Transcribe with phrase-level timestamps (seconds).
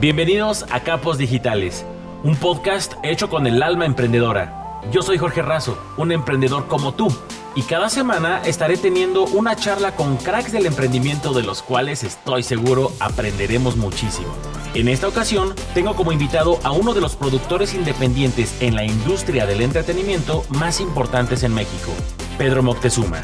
[0.00, 1.84] Bienvenidos a Capos Digitales,
[2.22, 4.80] un podcast hecho con el alma emprendedora.
[4.92, 7.08] Yo soy Jorge Razo, un emprendedor como tú,
[7.56, 12.44] y cada semana estaré teniendo una charla con cracks del emprendimiento de los cuales estoy
[12.44, 14.28] seguro aprenderemos muchísimo.
[14.72, 19.46] En esta ocasión tengo como invitado a uno de los productores independientes en la industria
[19.46, 21.90] del entretenimiento más importantes en México,
[22.38, 23.20] Pedro Moctezuma.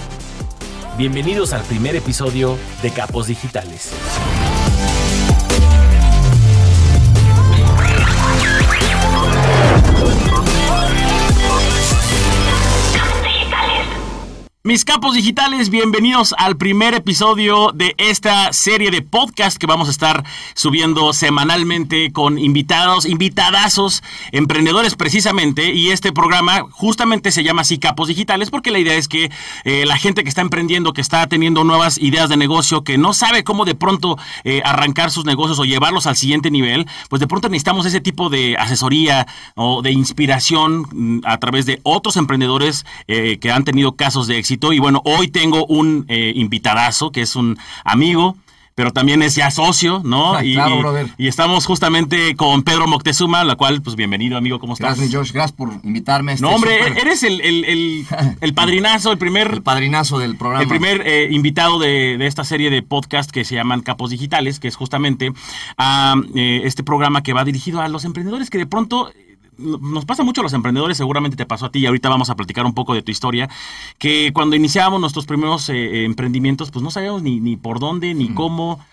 [0.99, 3.93] Bienvenidos al primer episodio de Capos Digitales.
[14.67, 19.91] Mis capos digitales, bienvenidos al primer episodio de esta serie de podcast que vamos a
[19.91, 20.25] estar
[20.55, 25.75] subiendo semanalmente con invitados, invitadazos, emprendedores precisamente.
[25.75, 29.31] Y este programa justamente se llama así Capos Digitales porque la idea es que
[29.65, 33.13] eh, la gente que está emprendiendo, que está teniendo nuevas ideas de negocio, que no
[33.13, 37.27] sabe cómo de pronto eh, arrancar sus negocios o llevarlos al siguiente nivel, pues de
[37.27, 42.87] pronto necesitamos ese tipo de asesoría o de inspiración mm, a través de otros emprendedores
[43.09, 47.23] eh, que han tenido casos de éxito y bueno, hoy tengo un eh, invitadazo que
[47.23, 48.37] es un amigo,
[48.75, 50.43] pero también es ya socio, ¿no?
[50.43, 51.09] y, claro, brother.
[51.17, 54.97] y, estamos justamente con Pedro Moctezuma, la cual, pues bienvenido, amigo, ¿cómo estás?
[54.97, 56.33] Gracias, Josh, gracias por invitarme.
[56.33, 58.05] A este no, hombre, eres el, el,
[58.41, 59.53] el, padrinazo, el primer...
[59.53, 60.63] el padrinazo del programa.
[60.63, 64.59] El primer eh, invitado de, de, esta serie de podcast que se llaman Capos Digitales,
[64.59, 65.33] que es justamente
[65.77, 69.13] a, eh, este programa que va dirigido a los emprendedores que de pronto
[69.59, 72.37] nos pasa mucho a los emprendedores, seguramente te pasó a ti y ahorita vamos a
[72.37, 73.49] platicar un poco de tu historia,
[73.99, 78.15] que cuando iniciábamos nuestros primeros eh, eh, emprendimientos, pues no sabíamos ni, ni por dónde,
[78.15, 78.85] ni cómo.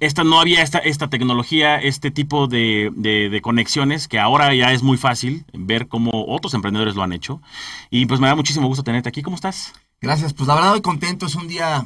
[0.00, 4.82] Esta, no había esta, esta tecnología, este tipo de, de, conexiones que ahora ya es
[4.82, 7.40] muy fácil ver cómo otros emprendedores lo han hecho.
[7.88, 9.22] Y pues me da muchísimo gusto tenerte aquí.
[9.22, 9.72] ¿Cómo estás?
[10.00, 11.84] Gracias, pues la verdad muy contento, es un día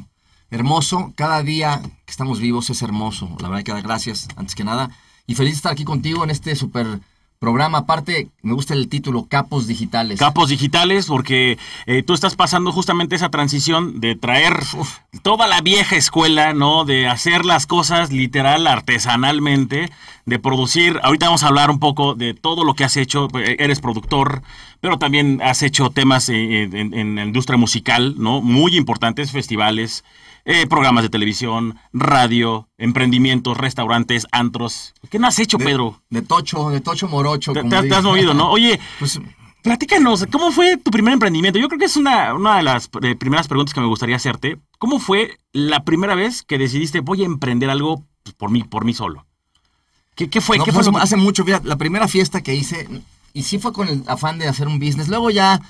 [0.50, 4.64] hermoso, cada día que estamos vivos es hermoso, la verdad que dar gracias antes que
[4.64, 4.90] nada.
[5.26, 7.00] Y feliz de estar aquí contigo en este súper
[7.42, 7.78] programa.
[7.78, 10.20] Aparte, me gusta el título, Capos Digitales.
[10.20, 14.60] Capos Digitales, porque eh, tú estás pasando justamente esa transición de traer
[15.22, 16.84] toda la vieja escuela, ¿no?
[16.84, 19.90] De hacer las cosas literal, artesanalmente,
[20.24, 21.00] de producir.
[21.02, 23.26] Ahorita vamos a hablar un poco de todo lo que has hecho.
[23.36, 24.42] Eh, eres productor,
[24.80, 28.40] pero también has hecho temas eh, en, en la industria musical, ¿no?
[28.40, 30.04] Muy importantes, festivales.
[30.44, 34.92] Eh, programas de televisión, radio, emprendimientos, restaurantes, antros.
[35.08, 36.02] ¿Qué no has hecho, Pedro?
[36.10, 37.52] De tocho, de tocho morocho.
[37.52, 38.50] Te, has movido, ¿no?
[38.50, 39.20] Oye, pues,
[39.62, 41.60] platícanos, ¿cómo fue tu primer emprendimiento?
[41.60, 44.58] Yo creo que es una, una de las eh, primeras preguntas que me gustaría hacerte.
[44.78, 48.04] ¿Cómo fue la primera vez que decidiste voy a emprender algo
[48.36, 49.26] por mí, por mí solo?
[50.16, 50.58] ¿Qué, qué fue?
[50.58, 52.88] ¿Qué fue pues, Hace mucho, la primera fiesta que hice,
[53.32, 55.06] y sí fue con el afán de hacer un business.
[55.06, 55.62] Luego ya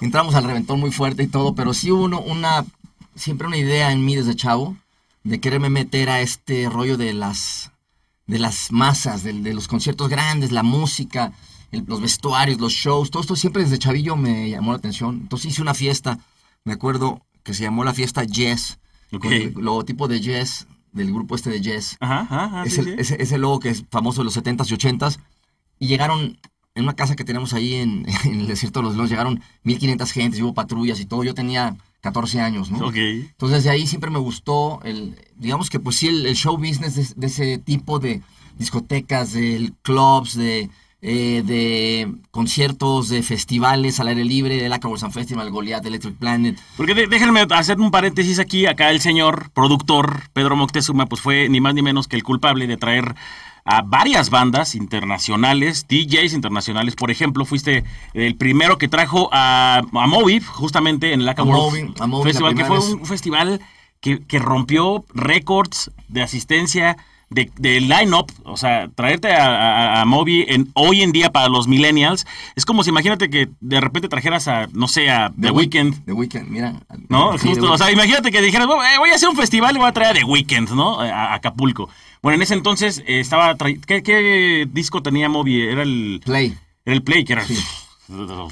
[0.00, 2.64] entramos al reventón muy fuerte y todo, pero sí hubo una
[3.16, 4.76] siempre una idea en mí desde chavo
[5.24, 7.72] de quererme meter a este rollo de las,
[8.26, 11.32] de las masas, de, los conciertos grandes, la música,
[11.72, 15.20] los vestuarios, los shows, todo esto siempre desde chavillo me llamó la atención.
[15.22, 16.18] Entonces hice una fiesta,
[16.64, 18.78] me acuerdo que se llamó la fiesta Jazz,
[19.20, 21.96] con el logotipo de Jazz, del grupo este de Jazz.
[22.00, 25.18] Ajá, ese, logo que es famoso de los 70s y 80s.
[25.78, 26.38] Y llegaron
[26.74, 30.40] en una casa que tenemos ahí en, el desierto de los leones, llegaron 1500 gentes,
[30.40, 31.22] hubo patrullas y todo.
[31.22, 32.86] Yo tenía 14 años, ¿no?
[32.86, 32.96] Ok.
[32.96, 37.26] Entonces de ahí siempre me gustó el, digamos que pues sí, el, show business de,
[37.26, 38.22] ese tipo de
[38.58, 40.70] discotecas, de clubs, de,
[41.02, 46.58] eh, de conciertos, de festivales al aire libre, el Acapulco Festival, Goliath, Electric Planet.
[46.76, 51.60] Porque déjenme hacer un paréntesis aquí, acá el señor productor Pedro Moctezuma pues fue ni
[51.60, 53.14] más ni menos que el culpable de traer
[53.66, 56.94] a varias bandas internacionales, DJs internacionales.
[56.94, 57.84] Por ejemplo, fuiste
[58.14, 61.44] el primero que trajo a, a Moby, justamente en el Aca
[62.22, 63.60] Festival, que fue un festival
[64.00, 66.96] que, que rompió récords de asistencia
[67.28, 71.66] de, de line-up, o sea, traerte a, a, Moby en, hoy en día para los
[71.66, 76.04] millennials, es como si imagínate que de repente trajeras a, no sé, a The, Weeknd.
[76.04, 76.74] The Weeknd, mira.
[77.08, 77.36] ¿No?
[77.36, 79.92] Justo, o sea, imagínate que dijeras, eh, voy a hacer un festival y voy a
[79.92, 81.00] traer a The Weeknd, ¿no?
[81.00, 81.90] A, Acapulco.
[82.26, 83.56] Bueno, en ese entonces eh, estaba.
[83.56, 85.62] ¿Qué, ¿Qué, disco tenía Moby?
[85.62, 86.20] Era el.
[86.24, 86.58] Play.
[86.84, 87.46] Era el Play, que era.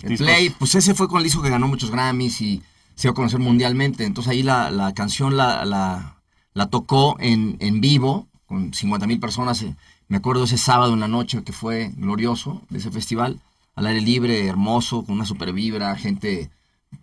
[0.04, 2.62] El Play, pues ese fue con el disco que ganó muchos Grammys y
[2.94, 4.04] se dio a conocer mundialmente.
[4.04, 6.20] Entonces ahí la, la canción la, la,
[6.52, 9.60] la, tocó en, en vivo con 50 mil personas.
[9.62, 9.75] Eh,
[10.06, 13.40] me acuerdo ese sábado en la noche que fue glorioso de ese festival,
[13.75, 16.49] al aire libre, hermoso, con una super vibra, gente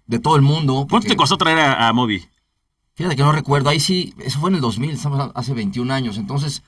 [0.07, 0.88] de todo el mundo.
[0.90, 2.24] ¿Cuánto te costó traer a, a Moby?
[3.01, 6.19] Fíjate que no recuerdo, ahí sí, eso fue en el 2000, estamos hace 21 años,
[6.19, 6.62] entonces,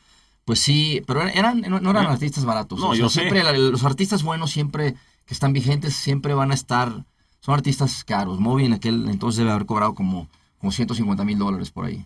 [0.46, 2.80] pues sí, pero eran, no, eran artistas baratos.
[2.80, 4.96] No, yo siempre, los artistas buenos siempre,
[5.28, 7.06] que están vigentes, siempre van a estar,
[7.40, 8.40] son artistas caros.
[8.40, 10.28] Moby en aquel entonces debe haber cobrado como,
[10.58, 12.04] como 150 mil dólares por ahí.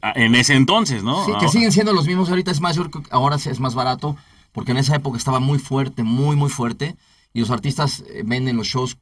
[0.00, 1.26] Ah, en ese entonces, ¿no?
[1.26, 2.78] Sí, que siguen siendo los mismos ahorita, es más,
[3.10, 4.16] ahora es más barato,
[4.52, 6.96] porque en esa época estaba muy fuerte, muy, muy fuerte,
[7.34, 8.96] y los artistas eh, venden los shows,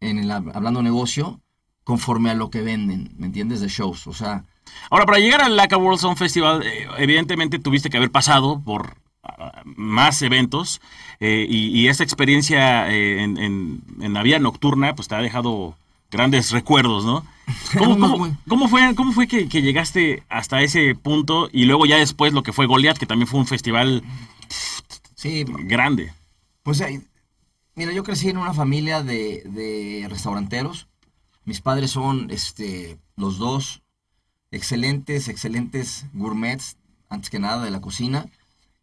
[0.00, 1.41] en el, hablando negocio,
[1.84, 3.60] conforme a lo que venden, ¿me entiendes?
[3.60, 4.44] De shows, o sea...
[4.90, 8.96] Ahora, para llegar al LACA World Sound Festival, eh, evidentemente tuviste que haber pasado por
[9.22, 10.80] ah, más eventos
[11.20, 15.76] eh, y, esa experiencia en, en, la vía nocturna pues te ha dejado
[16.12, 17.24] grandes recuerdos, ¿no?
[17.78, 22.52] ¿Cómo, fue, cómo fue que, llegaste hasta ese punto y luego ya después lo que
[22.52, 24.04] fue Goliath, que también fue un festival
[25.16, 26.12] sí, grande?
[26.62, 26.82] Pues
[27.74, 30.86] mira, yo crecí en una familia de, restauranteros.
[31.44, 33.82] Mis padres son este, los dos
[34.50, 36.76] excelentes, excelentes gourmets,
[37.08, 38.26] antes que nada, de la cocina.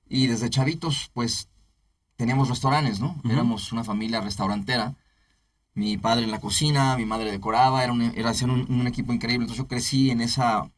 [0.08, 1.48] Y desde chavitos, pues,
[2.16, 3.22] teníamos restaurantes, ¿no?
[3.24, 4.96] Éramos una familia restaurantera
[5.80, 9.46] mi padre en la cocina, mi madre decoraba, era un, era un, equipo increíble.
[9.46, 10.70] Entonces yo crecí en esa,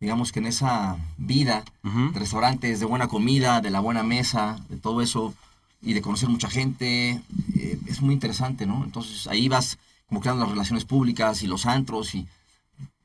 [0.00, 4.76] digamos que en esa vida de restaurantes, de buena comida, de la buena mesa, de
[4.76, 5.34] todo eso,
[5.80, 7.20] y de conocer mucha gente.
[7.56, 8.84] Eh, es muy interesante, ¿no?
[8.84, 9.78] Entonces ahí vas
[10.12, 12.28] como creando las relaciones públicas y los antros y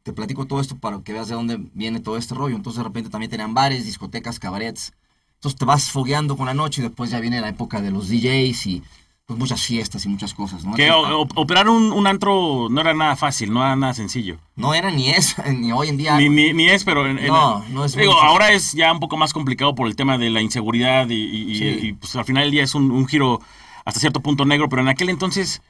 [0.04, 2.57] te platico todo esto para que veas de dónde viene todo este rollo.
[2.57, 4.92] Entonces de repente también tenían bares, discotecas, cabarets.
[5.36, 8.09] Entonces te vas fogueando con la noche y después ya viene la época de los
[8.09, 8.83] DJs y
[9.25, 10.74] pues muchas fiestas y muchas cosas, ¿no?
[10.74, 14.38] Que operar un, antro no era nada fácil, no era nada sencillo.
[14.57, 16.18] No era ni es, ni hoy en día.
[16.18, 17.07] Ni, ni, es, pero...
[17.13, 20.30] no, no es Digo, ahora es ya un poco más complicado por el tema de
[20.30, 23.39] la inseguridad y, pues al final del día es un, giro
[23.86, 25.62] hasta cierto punto negro, pero en aquel entonces...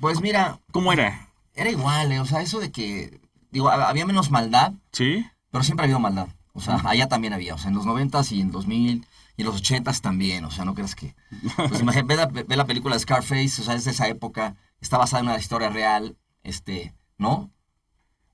[0.00, 0.60] Pues mira...
[0.72, 1.28] ¿Cómo era?
[1.54, 3.20] Era igual, eh, o sea, eso de que...
[3.50, 4.72] Digo, había menos maldad.
[4.92, 5.24] Sí.
[5.50, 6.28] Pero siempre ha habido maldad.
[6.52, 9.06] O sea, allá también había, o sea, en los noventas y en 2000
[9.36, 11.14] y en los ochentas también, o sea, no creas que...
[11.56, 15.20] Pues ve, la, ve, la, película Scarface, o sea, es de esa época, está basada
[15.20, 17.50] en una historia real, este, ¿no?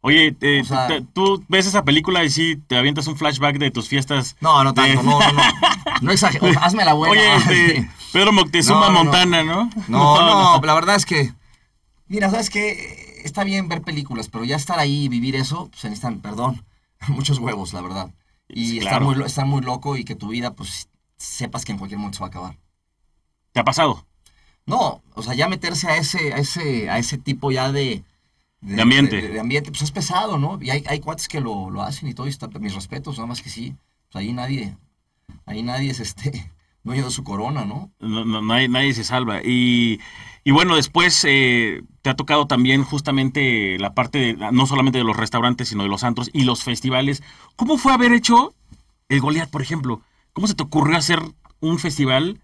[0.04, 0.36] Oye,
[1.12, 4.36] tú ves esa película y sí te avientas un flashback de tus fiestas.
[4.40, 5.42] No, no tanto, no, no, no.
[6.00, 7.12] No exagero, hazme la buena.
[7.12, 9.70] Oye, este, Pedro Moctezuma Montana, ¿no?
[9.86, 11.32] No, no, la verdad es que,
[12.12, 13.22] mira, ¿sabes qué?
[13.24, 16.62] Está bien ver películas, pero ya estar ahí y vivir eso, pues necesitan, perdón,
[17.08, 18.10] muchos huevos, la verdad.
[18.48, 21.98] Y está muy, estar muy loco y que tu vida, pues, sepas que en cualquier
[21.98, 22.58] momento se va a acabar.
[23.52, 24.06] ¿Te ha pasado?
[24.66, 28.04] No, o sea, ya meterse a ese, a ese, a ese tipo ya de...
[28.60, 29.20] De, ambiente.
[29.20, 30.58] De, ambiente, pues es pesado, ¿no?
[30.60, 33.26] Y hay, hay cuates que lo, lo hacen y todo, y está, mis respetos, nada
[33.26, 33.74] más que sí.
[34.10, 34.76] Pues ahí nadie,
[35.46, 36.52] ahí nadie es este
[36.84, 37.90] dueño de su corona, ¿no?
[38.00, 39.40] No, no nadie, nadie, se salva.
[39.42, 39.98] Y,
[40.44, 45.04] y bueno, después eh, te ha tocado también justamente la parte, de, no solamente de
[45.04, 47.22] los restaurantes, sino de los antros y los festivales.
[47.56, 48.54] ¿Cómo fue haber hecho
[49.08, 50.02] el Goliath, por ejemplo?
[50.32, 51.22] ¿Cómo se te ocurrió hacer
[51.60, 52.40] un festival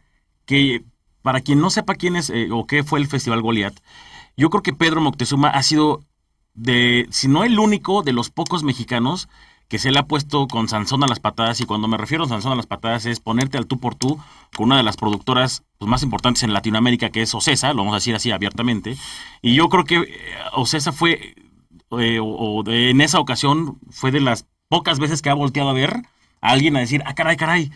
[0.47, 0.85] que,
[1.23, 3.79] para quien no sepa quién es eh, o qué fue el Festival Goliath,
[4.37, 6.05] yo creo que Pedro Moctezuma ha sido
[6.55, 9.29] de, si no el único, de los pocos mexicanos
[9.69, 12.29] que se le ha puesto con Sansón a las patadas, y cuando me refiero a
[12.29, 14.19] Sansón a las patadas es ponerte al tú por tú
[14.57, 17.93] con una de las productoras pues, más importantes en Latinoamérica, que es Ocesa, lo vamos
[17.93, 18.97] a decir así abiertamente,
[19.43, 20.09] y yo creo que eh,
[20.55, 21.35] Ocesa fue,
[21.99, 26.03] eh, o, en esa ocasión, fue de las pocas veces que ha volteado a ver
[26.41, 27.71] a alguien a decir, ah, caray, caray,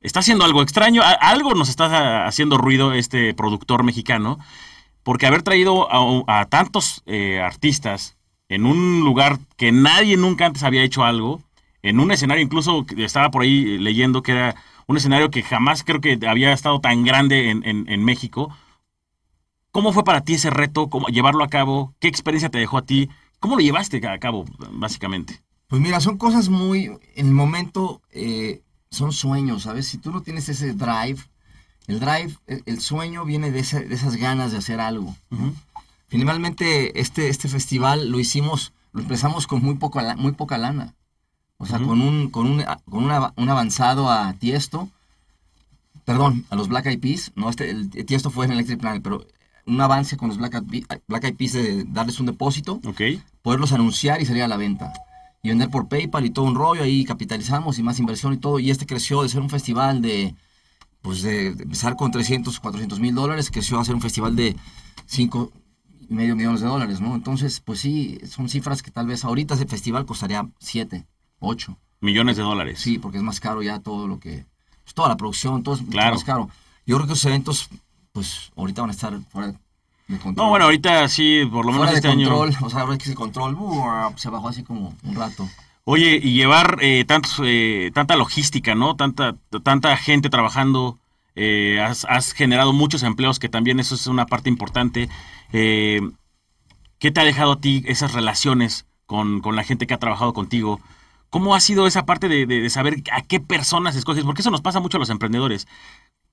[0.00, 4.38] está haciendo algo extraño, algo nos está haciendo ruido este productor mexicano,
[5.04, 5.88] porque haber traído
[6.28, 8.15] a, tantos eh, artistas
[8.48, 11.42] en un lugar que nadie nunca antes había hecho algo,
[11.82, 14.56] en un escenario incluso estaba por ahí leyendo que era
[14.86, 18.50] un escenario que jamás creo que había estado tan grande en, en México.
[19.76, 20.88] ¿Cómo fue para ti ese reto?
[20.88, 21.94] ¿Cómo llevarlo a cabo?
[22.00, 23.10] ¿Qué experiencia te dejó a ti?
[23.40, 25.42] ¿Cómo lo llevaste a cabo, básicamente?
[25.68, 29.86] Pues mira, son cosas muy, en el momento, eh, son sueños, ¿sabes?
[29.86, 31.18] Si tú no tienes ese drive,
[31.88, 35.14] el drive, el, sueño viene de, esas ganas de hacer algo.
[36.08, 40.94] Finalmente, este, este festival lo hicimos, lo empezamos con muy, poco, muy poca lana.
[41.58, 44.90] O sea, con, un, con, un, con un avanzado a Tiesto,
[46.04, 49.26] perdón, a los Black Eyed Peas, no, este, el, Tiesto fue en Electric Planet, pero
[49.66, 52.80] un avance con los Black Eyed, Black Eyed Peas de darles un depósito,
[53.42, 54.92] poderlos anunciar y salir a la venta.
[55.42, 58.58] Y vender por PayPal y todo un rollo, ahí capitalizamos y más inversión y todo,
[58.58, 60.34] y este creció de ser un festival de,
[61.02, 64.56] pues de, empezar con 300, 400 mil dólares, creció a ser un festival de
[65.06, 65.65] 5 y
[66.08, 67.14] medio millones de dólares, ¿no?
[67.14, 71.06] Entonces, pues sí, son cifras que tal vez ahorita ese festival costaría 7,
[71.40, 71.76] 8.
[72.00, 72.80] Millones de dólares.
[72.80, 74.46] Sí, porque es más caro ya todo lo que,
[74.84, 76.50] pues toda la producción, todo es más caro.
[76.86, 77.68] Yo creo que esos eventos,
[78.12, 79.54] pues ahorita van a estar fuera
[80.36, 82.32] no, bueno, ahorita sí, por lo menos este año.
[82.38, 83.56] O sea, ahora que ese control
[84.16, 85.48] se bajó así como un rato.
[85.84, 88.94] Oye, y llevar eh, tantos, eh, tanta logística, ¿no?
[88.96, 90.98] Tanta, tanta gente trabajando,
[91.36, 95.08] eh, has, generado muchos empleos, que también eso es una parte importante.
[95.52, 96.00] Eh,
[96.98, 100.80] ¿Qué te ha dejado a ti esas relaciones con, la gente que ha trabajado contigo?
[101.28, 104.24] ¿Cómo ha sido esa parte de, de, saber a qué personas escoges?
[104.24, 105.68] Porque eso nos pasa mucho a los emprendedores.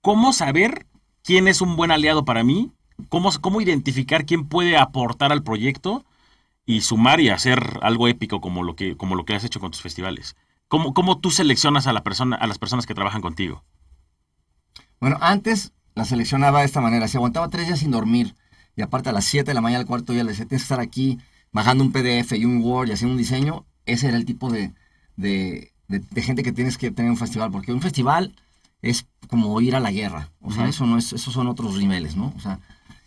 [0.02, 0.88] ¿Cómo saber
[1.22, 2.72] quién es un buen aliado para mí?
[3.10, 6.06] ¿Cómo, cómo identificar quién puede aportar al proyecto
[6.66, 9.72] y sumar y hacer algo épico como lo que, como lo que has hecho con
[9.72, 10.38] tus festivales?
[10.70, 13.64] ¿Cómo, cómo tú seleccionas a, la persona, a las personas que trabajan contigo?
[15.04, 17.10] Bueno, antes la seleccionaba de esta manera.
[17.10, 18.36] Si aguantaba tres días sin dormir
[18.78, 20.74] y aparte a las 7 de la mañana, al cuarto día, le decía, tienes que
[20.74, 21.20] estar aquí
[21.52, 24.72] bajando un PDF y un Word y haciendo un diseño, ese era el tipo de,
[25.18, 25.74] de,
[26.22, 27.52] gente que tienes que tener un festival.
[27.52, 28.34] Porque un festival
[28.82, 30.32] es como ir a la guerra.
[30.40, 32.32] O sea, eso no es, esos son otros niveles, ¿no?
[32.38, 32.62] O sea,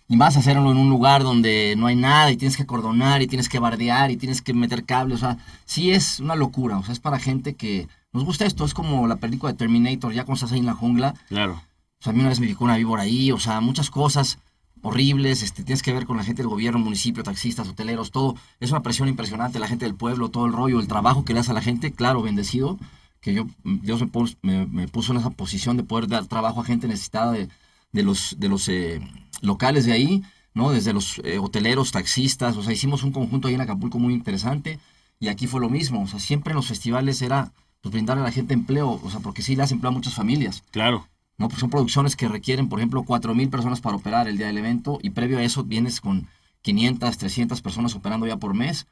[0.07, 3.23] y vas a hacerlo en un lugar donde no hay nada y tienes que acordonar
[3.23, 5.17] y tienes que bardear y tienes que meter cables.
[5.17, 6.76] O sea, sí es una locura.
[6.76, 8.67] O sea, es para gente que nos gusta esto.
[8.67, 11.15] Es como la película de Terminator, ya cuando estás ahí en la jungla.
[11.31, 11.62] Claro.
[12.00, 13.33] O sea, a mí una vez me picó una víbora ahí.
[13.33, 14.38] O sea, muchas cosas
[14.83, 18.37] horribles, este, tienes que ver con la gente del gobierno, municipio, taxistas, hoteleros, todo.
[18.61, 21.41] Es una presión impresionante, la gente del pueblo, todo el rollo, el trabajo que le
[21.41, 22.79] das a la gente, claro, bendecido,
[23.21, 24.00] que yo, Dios
[24.43, 27.49] me, puso en esa posición de poder dar trabajo a gente necesitada de,
[27.93, 29.00] de los, de los eh,
[29.41, 30.23] locales de ahí,
[30.55, 30.71] ¿no?
[30.71, 34.79] Desde los eh, hoteleros, taxistas, o sea, hicimos un conjunto ahí en Acapulco muy interesante
[35.19, 38.26] y aquí fue lo mismo, o sea, siempre en los festivales era pues, brindarle a
[38.26, 40.62] la gente empleo, o sea, porque sí le has empleo a muchas familias.
[40.71, 41.09] Claro.
[41.38, 41.49] ¿No?
[41.49, 44.99] Pues son producciones que requieren, por ejemplo, 4.000 personas para operar el día del evento
[45.02, 46.28] y previo a eso vienes con
[46.62, 48.87] 500, 300 personas operando ya por mes,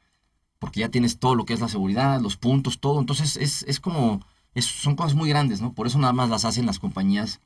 [0.59, 2.99] porque ya tienes todo lo que es la seguridad, los puntos, todo.
[2.99, 4.21] Entonces es, es como,
[4.53, 5.73] es, son cosas muy grandes, ¿no?
[5.73, 7.41] Por eso nada más las hacen las compañías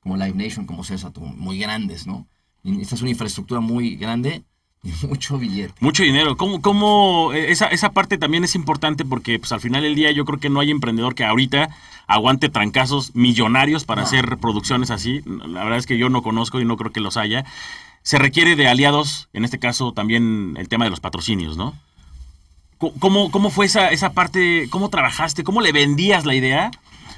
[0.00, 2.26] como Live Nation, como César, muy grandes, ¿no?
[2.62, 4.44] Esta es una infraestructura muy grande
[5.08, 5.74] mucho billete.
[5.80, 6.36] Mucho dinero.
[6.36, 10.10] ¿Cómo, cómo eh, esa, esa parte también es importante porque pues al final del día
[10.10, 11.70] yo creo que no hay emprendedor que ahorita
[12.06, 15.22] aguante trancazos millonarios para hacer producciones así.
[15.24, 17.44] La verdad es que yo no conozco y no creo que los haya.
[18.02, 21.74] Se requiere de aliados, en este caso también el tema de los patrocinios, ¿no?
[22.76, 24.68] ¿Cómo, cómo fue esa, esa parte?
[24.68, 25.42] ¿Cómo trabajaste?
[25.42, 26.70] ¿Cómo le vendías la idea?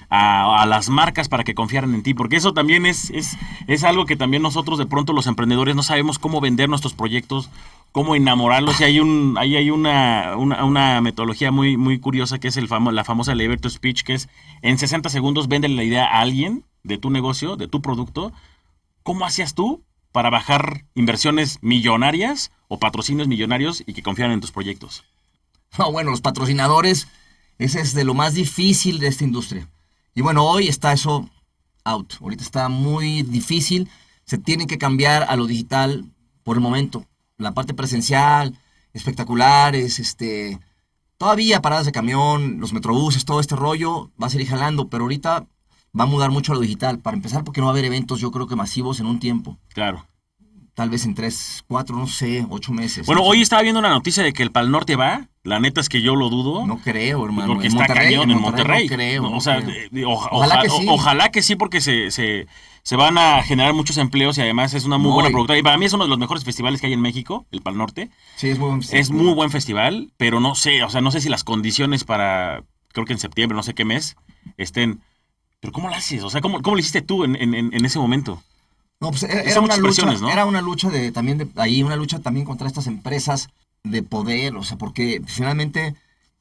[0.08, 3.36] A, las marcas para que confiaran en ti, porque eso también es, es,
[3.66, 7.50] es, algo que también nosotros de pronto los emprendedores no sabemos cómo vender nuestros proyectos,
[7.90, 12.56] cómo enamorarlos, y hay un, ahí hay una, una, metodología muy, muy curiosa que es
[12.56, 14.28] el famo, la famosa elevator to speech, que es
[14.62, 18.32] en 60 segundos vende la idea a alguien de tu negocio, de tu producto.
[19.02, 19.82] ¿Cómo hacías tú
[20.12, 25.04] para bajar inversiones millonarias o patrocinios millonarios y que confían en tus proyectos?
[25.78, 27.08] No, bueno, los patrocinadores,
[27.58, 29.68] ese es de lo más difícil de esta industria
[30.16, 31.28] y bueno, hoy está eso
[31.84, 32.14] out.
[32.22, 33.90] Ahorita está muy difícil.
[34.24, 36.06] Se tiene que cambiar a lo digital
[36.42, 37.04] por el momento.
[37.36, 38.58] La parte presencial,
[38.94, 40.58] espectaculares, este,
[41.18, 45.46] todavía paradas de camión, los metrobuses, todo este rollo va a seguir jalando, pero ahorita
[45.98, 46.98] va a mudar mucho a lo digital.
[46.98, 49.58] Para empezar, porque no va a haber eventos, yo creo que masivos en un tiempo.
[49.74, 50.06] Claro.
[50.76, 53.06] Tal vez en tres, cuatro, no sé, ocho meses.
[53.06, 55.26] Bueno, hoy estaba viendo una noticia de que el Pal Norte va.
[55.42, 56.66] La neta es que yo lo dudo.
[56.66, 57.54] No creo, hermano.
[57.54, 58.86] Porque está cañón en Monterrey.
[58.86, 59.32] No creo.
[59.32, 59.64] o sea,
[60.04, 60.86] ojalá, que sí.
[60.86, 62.46] ojalá que sí, porque se, se,
[62.82, 65.58] se, van a generar muchos empleos y además es una muy buena productora.
[65.58, 67.78] Y para mí es uno de los mejores festivales que hay en México, el Pal
[67.78, 68.10] Norte.
[68.36, 69.00] Sí, es muy buen festival.
[69.00, 72.64] Es muy buen festival, pero no sé, o sea, no sé si las condiciones para,
[72.92, 74.16] creo que en septiembre, no sé qué mes,
[74.58, 75.00] estén.
[75.60, 76.22] Pero ¿cómo lo haces?
[76.22, 78.42] O sea, ¿cómo, cómo lo hiciste tú en, en, en ese momento?
[79.00, 82.46] No, pues era, una lucha, era una lucha de también de ahí, una lucha también
[82.46, 83.48] contra estas empresas
[83.84, 85.94] de poder, o sea, porque finalmente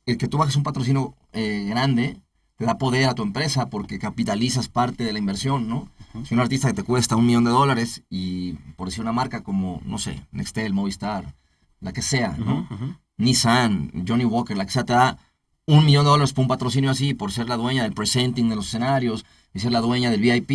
[0.06, 2.18] el que tú bajes un patrocinio eh, grande
[2.56, 5.90] te da poder a tu empresa porque capitalizas parte de la inversión, ¿no?
[6.24, 9.44] Si un artista que te cuesta un millón de dólares y por decir una marca
[9.44, 11.36] como, no sé, Nextel, Movistar,
[11.82, 12.70] la que sea, ¿no?
[13.18, 15.18] Nissan, Johnny Walker, la que sea, te da
[15.66, 18.56] un millón de dólares por un patrocinio así, por ser la dueña del presenting de
[18.56, 20.52] los escenarios, y ser la dueña del VIP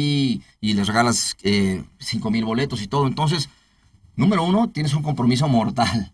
[0.61, 1.83] y les regalas eh,
[2.31, 3.07] mil boletos y todo.
[3.07, 3.49] Entonces,
[4.15, 6.13] número uno, tienes un compromiso mortal.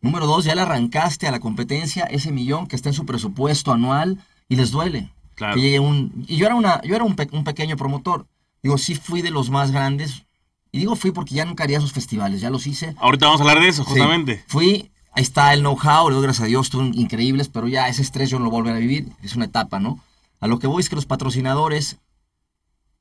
[0.00, 3.70] Número dos, ya le arrancaste a la competencia ese millón que está en su presupuesto
[3.70, 5.12] anual y les duele.
[5.34, 5.60] Claro.
[5.82, 8.26] un, y yo era, una, yo era un, pequeño promotor.
[8.62, 10.24] Digo, sí fui de los más grandes.
[10.72, 12.94] Y digo fui porque ya nunca haría esos festivales, ya los hice.
[12.98, 14.42] Ahorita vamos a hablar de eso, justamente.
[14.46, 18.00] fui, ahí está el know-how, le doy gracias a Dios, estuvieron increíbles, pero ya ese
[18.00, 20.00] estrés yo no lo volveré a vivir, es una etapa, ¿no?
[20.40, 21.98] A lo que voy es que los patrocinadores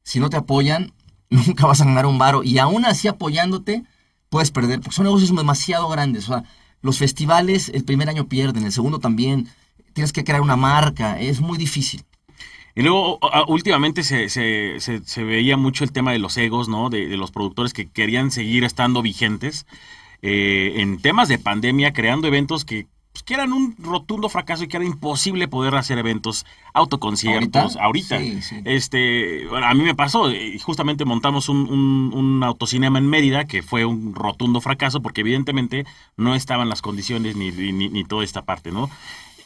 [0.03, 0.93] si no te apoyan,
[1.29, 2.43] nunca vas a ganar un varo.
[2.43, 3.83] Y aún así apoyándote,
[4.29, 6.29] puedes perder, porque son negocios demasiado grandes.
[6.29, 6.43] O sea,
[6.81, 9.49] los festivales el primer año pierden, el segundo también.
[9.93, 12.03] Tienes que crear una marca, es muy difícil.
[12.73, 16.89] Y luego, últimamente se, se, se, veía mucho el tema de los egos, ¿no?
[16.89, 19.65] De, los productores que querían seguir estando vigentes.
[20.21, 24.67] Eh, en temas de pandemia, creando eventos que pues, que eran un rotundo fracaso y
[24.67, 28.19] que era imposible poder hacer eventos, autoconciertos, ahorita.
[28.65, 30.29] Este, a mí me pasó,
[30.63, 35.85] justamente montamos un, un, autocinema en Mérida que fue un rotundo fracaso porque evidentemente
[36.17, 38.89] no estaban las condiciones ni, ni, toda esta parte, ¿no?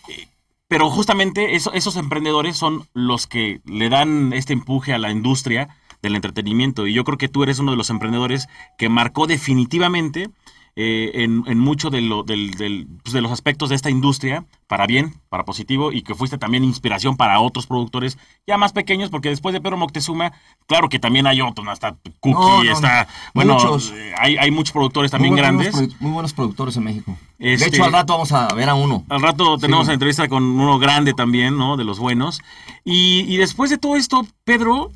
[0.10, 0.27] Eh,
[0.67, 5.69] pero justamente esos emprendedores son los que le dan este empuje a la industria
[6.01, 6.88] del entretenimiento.
[6.88, 10.29] Y yo creo que tú eres uno de los emprendedores que marcó definitivamente
[10.77, 14.46] eh, en, en, mucho de, lo, del, del, pues de los aspectos de esta industria,
[14.67, 19.10] para bien, para positivo, y que fuiste también inspiración para otros productores ya más pequeños,
[19.10, 20.34] porque después de Pedro Moctezuma,
[20.67, 23.94] claro que también hay otros, hasta Cookie, no, no, está, bueno, muchos.
[24.17, 25.74] Hay, hay, muchos productores también muy grandes.
[26.01, 27.17] Muy buenos productores en México.
[27.39, 29.05] Este, de hecho, al rato vamos a ver a uno.
[29.08, 29.91] Al rato tenemos sí.
[29.91, 31.77] la entrevista con uno grande también, ¿no?
[31.77, 32.41] De los buenos.
[32.84, 34.91] Y, y después de todo esto, Pedro,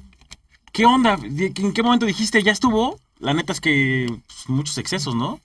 [0.73, 1.17] ¿qué onda?
[1.23, 2.99] ¿En qué momento dijiste, ya estuvo?
[3.19, 5.39] La neta es que pues, muchos excesos, ¿no?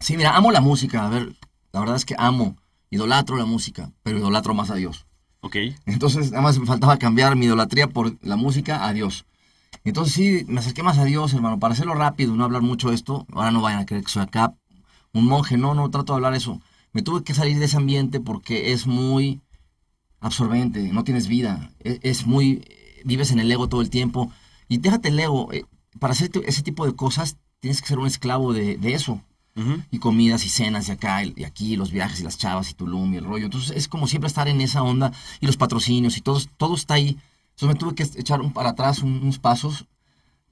[0.00, 1.04] Sí, mira, amo la música.
[1.04, 1.34] A ver,
[1.72, 2.56] la verdad es que amo,
[2.90, 5.06] idolatro la música, pero idolatro más a Dios.
[5.40, 5.56] Ok.
[5.86, 9.26] Entonces, nada más me faltaba cambiar mi idolatría por la música a Dios.
[9.84, 12.94] Entonces, sí, me acerqué más a Dios, hermano, para hacerlo rápido, no hablar mucho de
[12.94, 13.26] esto.
[13.32, 14.54] Ahora no vayan a creer que soy acá
[15.12, 16.60] un monje, no, no trato de hablar eso.
[16.92, 19.40] Me tuve que salir de ese ambiente porque es muy
[20.20, 22.64] absorbente, no tienes vida, es, es muy,
[23.04, 24.30] vives en el ego todo el tiempo.
[24.68, 25.64] Y déjate el ego, eh,
[25.98, 29.22] para hacer ese tipo de cosas tienes que ser un esclavo de, de eso.
[29.90, 33.14] Y comidas y cenas y acá y aquí, los viajes y las chavas y Tulum
[33.14, 33.46] y el rollo.
[33.46, 36.94] Entonces es como siempre estar en esa onda y los patrocinios y todo, todo está
[36.94, 37.18] ahí.
[37.52, 39.86] Entonces me tuve que echar un, para atrás un, unos pasos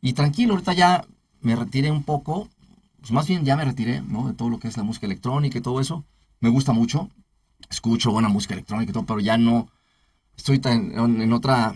[0.01, 1.07] y tranquilo, ahorita ya
[1.43, 2.49] me retiré un poco,
[3.01, 4.29] pues más bien ya me retiré, ¿no?
[4.29, 6.05] De todo lo que es la música electrónica y todo eso.
[6.41, 7.11] Me gusta mucho,
[7.71, 9.69] escucho buena música electrónica y todo, pero ya no,
[10.37, 11.75] estoy en otra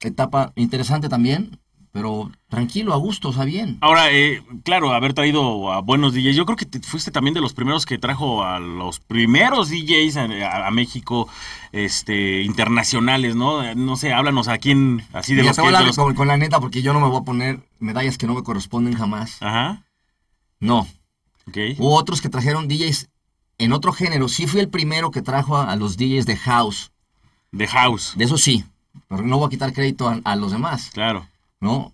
[0.00, 1.58] etapa interesante también,
[1.92, 3.78] pero tranquilo, a gusto, o sea, bien.
[3.80, 7.40] Ahora, eh, claro, haber traído a buenos DJs, yo creo que te fuiste también de
[7.40, 11.28] los primeros que trajo a los primeros DJs a, México,
[11.72, 13.74] este, internacionales, ¿no?
[13.74, 15.62] No sé, háblanos a quién, así de Mira, los que...
[15.62, 17.24] voy a hablar de los- con, con la neta, porque yo no me voy a
[17.24, 19.42] poner medallas que no me corresponden jamás.
[19.42, 19.82] Ajá,
[20.60, 20.80] No.
[21.48, 21.56] ok.
[21.78, 23.08] Hubo otros que trajeron DJs
[23.58, 24.28] en otro género.
[24.28, 26.92] Sí fui el primero que trajo a, a los DJs de house.
[27.50, 28.64] De House, De eso sí.
[29.08, 31.26] Pero no voy a quitar crédito a, a los demás, claro.
[31.60, 31.92] ¿No?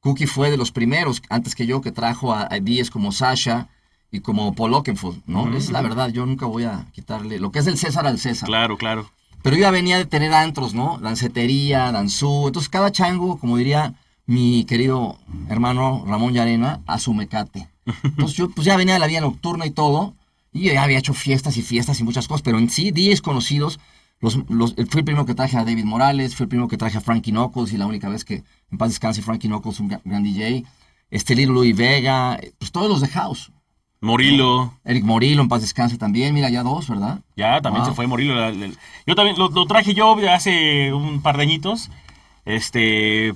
[0.00, 2.60] Cookie fue de los primeros, antes que yo, que trajo a, a
[2.92, 3.68] como Sasha
[4.10, 5.56] y como Paul Oakenfold, ¿no?
[5.56, 8.46] Es la verdad, yo nunca voy a quitarle lo que es del César al César.
[8.46, 9.10] Claro, claro.
[9.42, 10.98] Pero yo ya venía de tener antros, ¿no?
[10.98, 12.48] Dancetería, danzú.
[12.48, 13.94] Entonces cada chango, como diría
[14.26, 17.68] mi querido hermano Ramón Yarena, a su mecate.
[18.02, 20.14] Entonces yo pues ya venía de la vida nocturna y todo.
[20.52, 22.42] Y ya había hecho fiestas y fiestas y muchas cosas.
[22.42, 23.78] Pero en sí, DJs conocidos.
[24.20, 24.38] Los,
[24.76, 27.72] el primero que traje a David Morales, fui el primero que traje a Frankie Knuckles
[27.72, 30.64] y la única vez que en paz descanse Frankie Knuckles, un gran, gran DJ.
[31.10, 33.52] Este Little Louis Vega, pues todos los de House.
[34.00, 36.34] Morilo, Eric Morillo, en paz descanse también.
[36.34, 37.20] Mira, ya dos, ¿verdad?
[37.36, 37.90] ya también Wow.
[37.92, 38.34] se fue Morilo.
[39.06, 41.90] Yo también lo, lo traje yo hace un par de añitos,
[42.44, 43.34] este,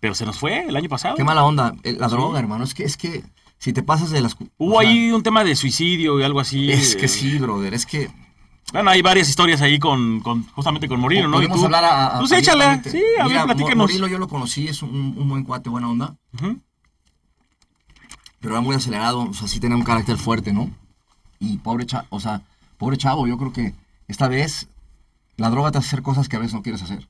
[0.00, 1.16] pero se nos fue el año pasado.
[1.16, 1.74] Qué mala onda.
[1.82, 2.14] Eh, La Sí.
[2.14, 2.64] droga, hermano.
[2.64, 3.22] Es que, es que
[3.58, 4.36] si te pasas de las.
[4.58, 6.70] Hubo o sea, ahí un tema de suicidio y algo así.
[6.70, 7.74] Es que eh, sí, brother.
[7.74, 8.10] Es que.
[8.72, 11.36] Bueno, hay varias historias ahí con, con justamente con Morilo, ¿no?
[11.42, 12.06] Y Podemos tú- hablar a.
[12.16, 12.90] a- Pues abiertamente.
[12.90, 13.76] sí, a ver, Mira, platícanos.
[13.76, 16.16] Morilo yo lo conocí, es un, un buen cuate, buena onda.
[18.40, 20.70] Pero era muy acelerado, o sea, sí tenía un carácter fuerte, ¿no?
[21.38, 22.42] Y pobre chavo, o sea,
[22.78, 23.74] pobre chavo, yo creo que
[24.08, 24.68] esta vez
[25.36, 27.06] la droga te hace hacer cosas que a veces no quieres hacer.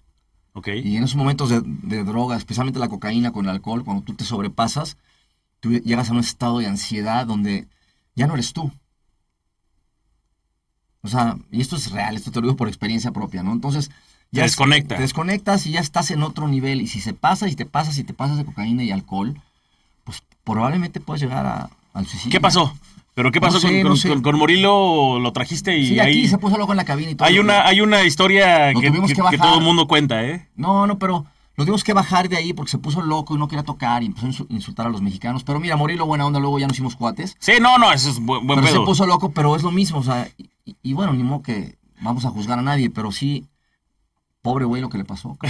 [0.53, 0.69] Ok.
[0.85, 4.13] Y en esos momentos de, de droga, especialmente la cocaína con el alcohol, cuando tú
[4.15, 4.99] te sobrepasas,
[5.61, 7.67] tú llegas a un estado de ansiedad donde
[8.15, 8.71] ya no eres tú.
[11.03, 13.53] O sea, y esto es real, esto te lo digo por experiencia propia, ¿no?
[13.53, 13.91] Entonces,
[14.33, 14.97] Te desconecta.
[14.97, 16.81] Te desconectas y ya estás en otro nivel.
[16.81, 19.41] Y si se pasa y te pasas y te pasas de cocaína y alcohol,
[20.05, 22.31] pues probablemente puedes llegar a, al suicidio.
[22.33, 22.73] ¿Qué pasó?
[23.15, 24.09] ¿Pero qué No pasó sé, con, no con- sé.
[24.09, 25.19] con- con Morilo?
[25.19, 27.29] ¿Lo trajiste y Sí, ahí aquí se puso loco en la cabina y todo.
[27.29, 28.91] hay una hay una historia que,
[29.39, 30.49] todo el mundo cuenta, ¿eh?
[30.57, 33.49] No, no, pero lo tuvimos que bajar de ahí porque se puso loco y no
[33.49, 35.45] quería tocar y empezó a insu- insultar a los mexicanos.
[35.45, 37.37] Pero mira, Morilo, buena onda, luego ya nos hicimos cuates.
[37.39, 38.81] Sí, no, no, eso es buen, buen pero pedo.
[38.81, 40.27] se puso loco, pero es lo mismo, o sea,
[40.65, 43.47] y, bueno, ni modo que vamos a juzgar a nadie, pero sí,
[44.43, 45.37] pobre güey lo que le pasó.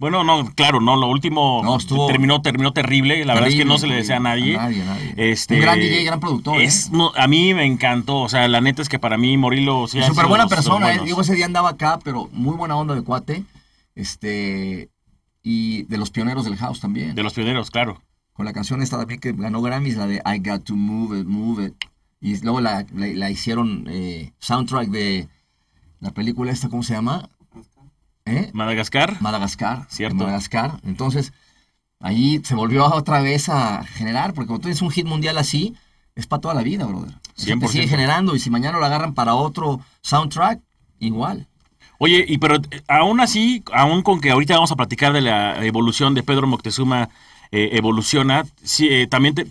[0.00, 3.64] Bueno, no, claro, no, lo último No, estuvo- terminó terminó terrible, la verdad es que
[3.64, 4.56] no se le desea a nadie.
[4.58, 5.14] A nadie, a nadie.
[5.16, 6.60] Este, Un gran DJ, gran productor.
[6.60, 6.90] Es, ¿eh?
[6.92, 10.02] no, a mí me encantó, o sea, la neta es que para mí Morilo sí
[10.02, 11.00] súper buena los- los persona, ¿eh?
[11.04, 13.44] Digo, ese día andaba acá, pero muy buena onda de cuate.
[13.94, 14.90] Este.
[15.42, 17.14] Y de los pioneros del house también.
[17.14, 18.02] de los pioneros, claro.
[18.32, 21.26] Con la canción esta también que ganó Grammys, la de I Got to Move It,
[21.26, 21.74] Move It.
[22.20, 25.28] Y luego la, la- la hicieron eh, soundtrack de
[26.00, 27.28] la película esta, ¿cómo se llama?
[28.24, 28.50] ¿Eh?
[28.52, 29.16] Madagascar.
[29.20, 29.86] Madagascar.
[29.88, 30.16] Cierto.
[30.16, 30.80] Madagascar.
[30.84, 31.32] Entonces,
[32.00, 35.74] ahí se volvió otra vez a generar, porque cuando tienes un hit mundial así,
[36.14, 37.14] es para toda la vida, brother.
[37.14, 37.68] O sea, te 100%.
[37.68, 40.60] sigue generando y si mañana lo agarran para otro soundtrack,
[40.98, 41.46] igual.
[41.98, 45.64] Oye, y pero eh, aún así, aún con que ahorita vamos a platicar de la
[45.64, 47.08] evolución de Pedro Moctezuma,
[47.50, 49.46] eh, evoluciona, sí, eh, también te,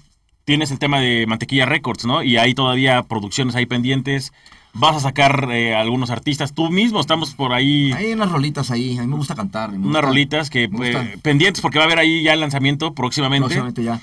[0.48, 2.24] tienes el tema de Mantequilla Records, ¿no?
[2.24, 4.32] Y hay todavía producciones ahí pendientes.
[4.72, 6.54] Vas a sacar eh, algunos artistas.
[6.54, 7.92] Tú mismo estamos por ahí.
[7.92, 9.72] Hay unas rolitas ahí, a mí me gusta cantar.
[9.72, 12.94] me Unas gusta- rolitas que eh, pendientes porque va a haber ahí ya el lanzamiento
[12.94, 13.44] próximamente.
[13.46, 14.00] próximamente ya.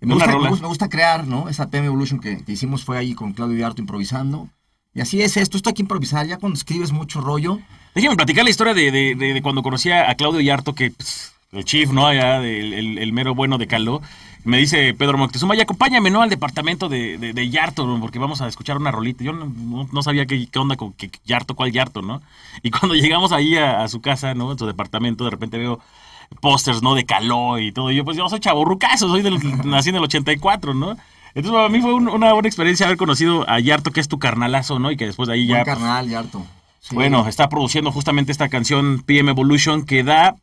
[0.00, 1.48] Me gusta, me gusta- me gusta crear, ¿no?
[1.48, 4.48] Esa PM Evolution que, que hicimos fue ahí con Claudio Yarto improvisando.
[4.94, 6.24] Y así es esto, esto hay que improvisar.
[6.26, 7.58] Ya cuando escribes mucho rollo,
[7.96, 11.32] Déjame platicar la historia de, de- de- de cuando conocí a Claudio Yarto, que pues,
[11.50, 12.06] el chief, ¿no?
[12.06, 14.00] Allá, el, el mero bueno de Caló.
[14.44, 16.22] Me dice Pedro Moctezuma, y acompáñame, ¿no?
[16.22, 18.00] Al departamento de, de- de Yarto, ¿no?
[18.00, 19.22] porque vamos a escuchar una rolita.
[19.24, 22.22] Yo no, no- sabía qué, qué onda con qué Yarto, cuál Yarto, ¿no?
[22.62, 24.52] Y cuando llegamos ahí a, a su casa, ¿no?
[24.52, 25.80] En su departamento, de repente veo
[26.40, 26.94] pósters, ¿no?
[26.94, 27.90] De Caló y todo.
[27.90, 30.96] Y yo, pues yo soy chaborrucazo, soy del, nací en el 84, ¿no?
[31.34, 34.18] Entonces, para mí fue un- una buena experiencia haber conocido a Yarto, que es tu
[34.18, 34.90] carnalazo, ¿no?
[34.90, 35.64] Y que después de ahí buen ya...
[35.64, 36.44] carnal, Yarto.
[36.80, 36.94] Sí.
[36.94, 40.34] Bueno, está produciendo justamente esta canción PM Evolution que da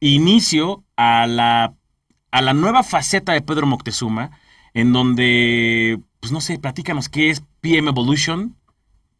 [0.00, 1.72] inicio a la,
[2.30, 4.30] a la nueva faceta de Pedro Moctezuma,
[4.74, 8.56] en donde, pues no sé, platícanos qué es PM Evolution,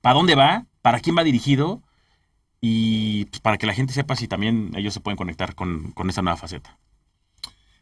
[0.00, 1.82] para dónde va, para quién va dirigido
[2.60, 6.06] y pues, para que la gente sepa si también ellos se pueden conectar con, con
[6.06, 6.78] nueva faceta.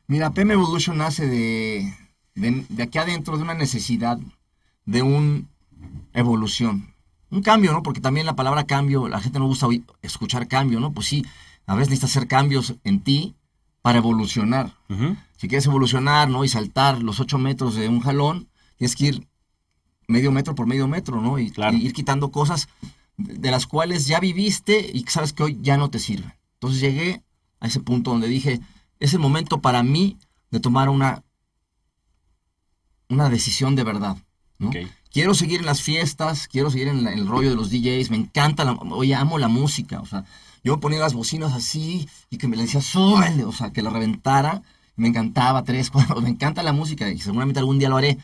[0.06, 1.92] Mira, PM Evolution nace de,
[2.34, 4.18] de, de aquí adentro de una necesidad
[4.84, 5.42] de una
[6.12, 6.94] evolución.
[7.30, 7.82] Un cambio, ¿no?
[7.82, 9.66] Porque también la palabra cambio, la gente no gusta
[10.02, 10.92] escuchar cambio, ¿no?
[10.92, 11.24] Pues sí,
[11.66, 13.34] a veces necesitas hacer cambios en ti
[13.84, 14.72] para evolucionar.
[15.36, 16.42] Si quieres evolucionar, ¿no?
[16.42, 19.28] Y saltar los ocho metros de un jalón, tienes que ir
[20.08, 21.38] medio metro por medio metro, ¿no?
[21.38, 21.76] Y, Claro.
[21.76, 22.66] y ir quitando cosas
[23.18, 26.32] de las cuales ya viviste y sabes que hoy ya no te sirven.
[26.54, 27.22] Entonces llegué
[27.60, 28.58] a ese punto donde dije,
[29.00, 30.16] es el momento para mí
[30.50, 31.22] de tomar una,
[33.10, 34.16] una decisión de verdad.
[35.12, 38.16] Quiero seguir en las fiestas, quiero seguir en la- el rollo de los DJs, me
[38.16, 40.24] encanta, la, oye, amo la música, o sea,
[40.64, 43.90] yo ponía las bocinas así y que me le decía, súbele, o sea, que la
[43.90, 44.62] reventara,
[44.96, 48.18] me encantaba, tres, cuatro, me encanta la música y seguramente algún día lo haré.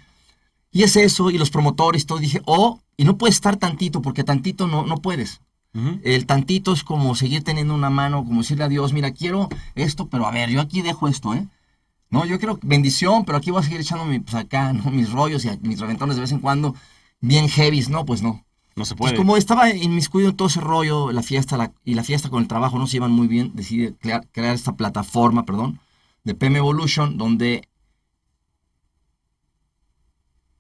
[0.72, 4.24] Y es eso, y los promotores, todo, dije, oh, y no puedes estar tantito, porque
[4.24, 5.40] tantito no, no puedes.
[6.03, 10.09] El tantito es como seguir teniendo una mano, como decirle a Dios, mira, quiero esto,
[10.09, 11.46] pero a ver, yo aquí dejo esto, ¿eh?
[12.11, 14.90] No, yo quiero bendición, pero aquí voy a seguir echándome pues, acá, ¿no?
[14.90, 16.74] Mis rollos y mis reventones de vez en cuando,
[17.20, 18.44] bien heavies, no, pues no.
[18.76, 19.16] No se Pues puede.
[19.16, 22.48] como estaba inmiscuido en todo ese rollo, la fiesta la- y la fiesta con el
[22.48, 25.80] trabajo no se llevan muy bien, decidí crear, crear esta plataforma, perdón,
[26.24, 27.68] de PM Evolution, donde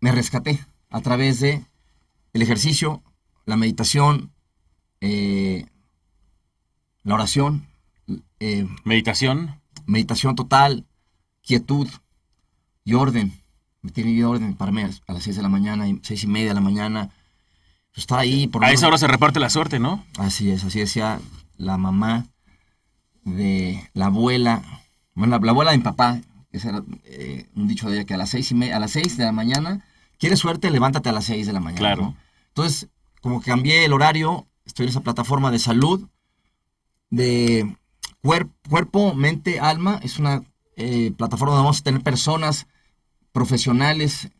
[0.00, 1.64] me rescaté a través de
[2.32, 3.02] el ejercicio,
[3.46, 4.32] la meditación,
[5.00, 5.66] eh,
[7.02, 7.66] la oración,
[8.40, 9.60] eh, Meditación.
[9.86, 10.86] meditación total,
[11.42, 11.88] quietud
[12.84, 13.32] y orden.
[13.82, 16.48] Me tiene orden para mí a las 6 de la mañana, y seis y media
[16.48, 17.10] de la mañana.
[17.92, 20.04] Pues, Estar ahí por A esa hora se reparte la suerte, ¿no?
[20.18, 21.20] Así es, así decía
[21.56, 22.26] la mamá
[23.24, 24.62] de la abuela,
[25.14, 26.20] bueno, la, la abuela de mi papá,
[26.52, 28.92] ese era eh, un dicho de ella, que a las seis y media, a las
[28.92, 29.84] seis de la mañana,
[30.18, 30.70] ¿quieres suerte?
[30.70, 31.78] Levántate a las seis de la mañana.
[31.80, 32.02] Claro.
[32.02, 32.16] ¿no?
[32.48, 32.88] Entonces,
[33.20, 36.08] como que cambié el horario, estoy en esa plataforma de salud,
[37.10, 37.76] de
[38.22, 40.42] cuer- cuerpo, mente, alma, es una
[40.76, 42.66] eh, plataforma donde vamos a tener personas
[43.32, 44.30] profesionales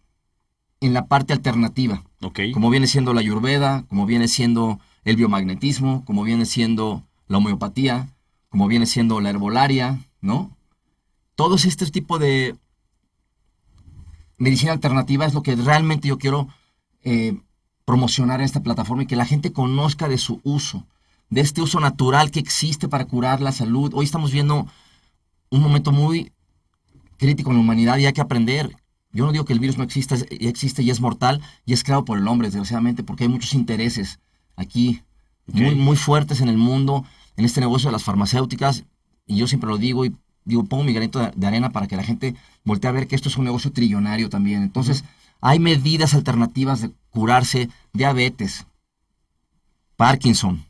[0.80, 2.40] en la parte alternativa Ok.
[2.52, 8.08] como viene siendo la ayurveda, como viene siendo el biomagnetismo, como viene siendo la homeopatía,
[8.48, 10.50] como viene siendo la herbolaria, ¿no?
[11.34, 12.56] Todos este tipo de
[14.36, 16.48] medicina alternativa es lo que realmente yo quiero
[17.02, 17.38] eh,
[17.84, 20.86] promocionar en esta plataforma y que la gente conozca de su uso,
[21.28, 23.92] de este uso natural que existe para curar la salud.
[23.94, 24.66] Hoy estamos viendo
[25.50, 26.32] un momento muy
[27.16, 28.76] crítico en la humanidad y hay que aprender.
[29.12, 32.04] Yo no digo que el virus no exista, existe y es mortal y es creado
[32.04, 34.20] por el hombre, desgraciadamente, porque hay muchos intereses
[34.56, 35.02] aquí
[35.46, 37.04] muy, muy fuertes en el mundo,
[37.36, 38.84] en este negocio de las farmacéuticas.
[39.26, 41.96] Y yo siempre lo digo y digo, pongo mi granito de, de arena para que
[41.96, 44.62] la gente voltee a ver que esto es un negocio trillonario también.
[44.62, 45.04] Entonces,
[45.40, 48.66] hay medidas alternativas de curarse diabetes,
[49.96, 50.64] Parkinson,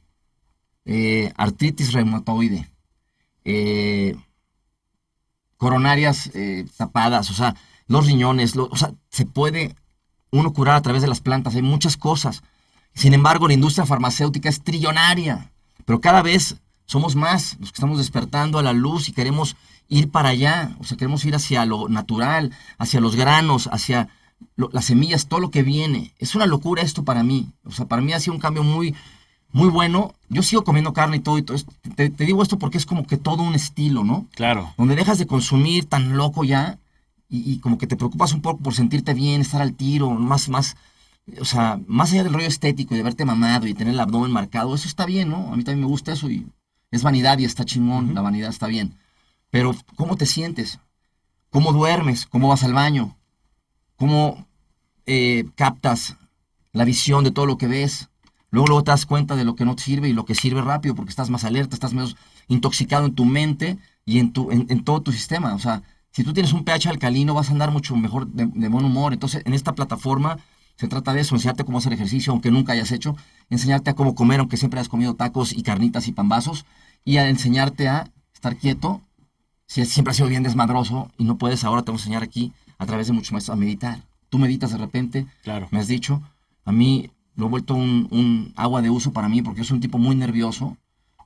[0.84, 2.68] eh, artritis reumatoide,
[3.44, 4.16] eh,
[5.56, 7.54] coronarias eh, tapadas, o sea,
[7.90, 9.74] los riñones, lo- o sea, se puede
[10.30, 12.42] uno curar a través de las plantas, hay muchas cosas.
[12.94, 15.50] Sin embargo, la industria farmacéutica es trillonaria,
[15.84, 19.56] pero cada vez somos más los que estamos despertando a la luz y queremos
[19.88, 24.08] ir para allá, o sea, queremos ir hacia lo natural, hacia los granos, hacia
[24.56, 26.14] lo- las semillas, todo lo que viene.
[26.18, 28.94] Es una locura esto para mí, o sea, para mí ha sido un cambio muy,
[29.52, 30.14] muy bueno.
[30.28, 31.72] Yo sigo comiendo carne y todo, y todo esto.
[31.96, 34.26] Te, te digo esto porque es como que todo un estilo, ¿no?
[34.36, 34.72] Claro.
[34.78, 36.78] donde dejas de consumir tan loco ya
[37.30, 40.48] y, y como que te preocupas un poco por sentirte bien, estar al tiro, más,
[40.48, 40.76] más,
[41.40, 44.32] o sea, más allá del rollo estético y de verte mamado y tener el abdomen
[44.32, 45.52] marcado, eso está bien, ¿no?
[45.52, 46.46] A mí también me gusta eso y
[46.90, 48.94] es vanidad y está chingón, la vanidad está bien.
[49.50, 50.80] Pero, ¿cómo te sientes?
[51.50, 52.26] ¿Cómo duermes?
[52.26, 53.16] ¿Cómo vas al baño?
[54.00, 54.46] cómo
[55.04, 56.16] eh, captas
[56.72, 58.08] la visión de todo lo que ves.
[58.50, 60.62] Luego, luego te das cuenta de lo que no te sirve y lo que sirve
[60.62, 62.16] rápido porque estás más alerta, estás menos
[62.48, 65.54] intoxicado en tu mente y en, tu, en, todo tu sistema.
[65.54, 65.82] O sea,
[66.12, 69.12] si tú tienes un pH alcalino vas a andar mucho mejor de, buen humor.
[69.12, 70.38] Entonces, en esta plataforma
[70.76, 73.14] se trata de eso, enseñarte cómo hacer ejercicio, aunque nunca hayas hecho,
[73.50, 76.64] enseñarte a cómo comer, aunque siempre hayas comido tacos y carnitas y pambazos,
[77.04, 79.02] y a enseñarte a estar quieto,
[79.66, 82.52] si siempre has sido bien desmadroso y no puedes, ahora te voy a enseñar aquí
[82.78, 84.02] a través de mucho más a meditar.
[84.30, 85.68] Tú meditas de repente, claro.
[85.70, 86.22] me has dicho,
[86.64, 89.80] a mí lo he vuelto un, agua de uso para mí porque yo soy un
[89.80, 90.76] tipo muy nervioso,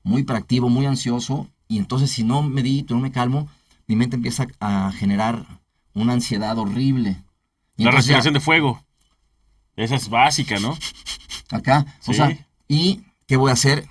[0.03, 1.49] muy proactivo, muy ansioso.
[1.69, 3.49] Y entonces si no medito, no me calmo,
[3.87, 5.47] mi mente empieza a generar
[5.95, 7.23] una ansiedad horrible.
[7.77, 8.85] la respiración de fuego.
[9.77, 10.77] Esa es básica, ¿no?
[11.51, 11.87] Acá.
[12.07, 12.37] O sea,
[12.69, 13.87] ¿y qué voy a hacer?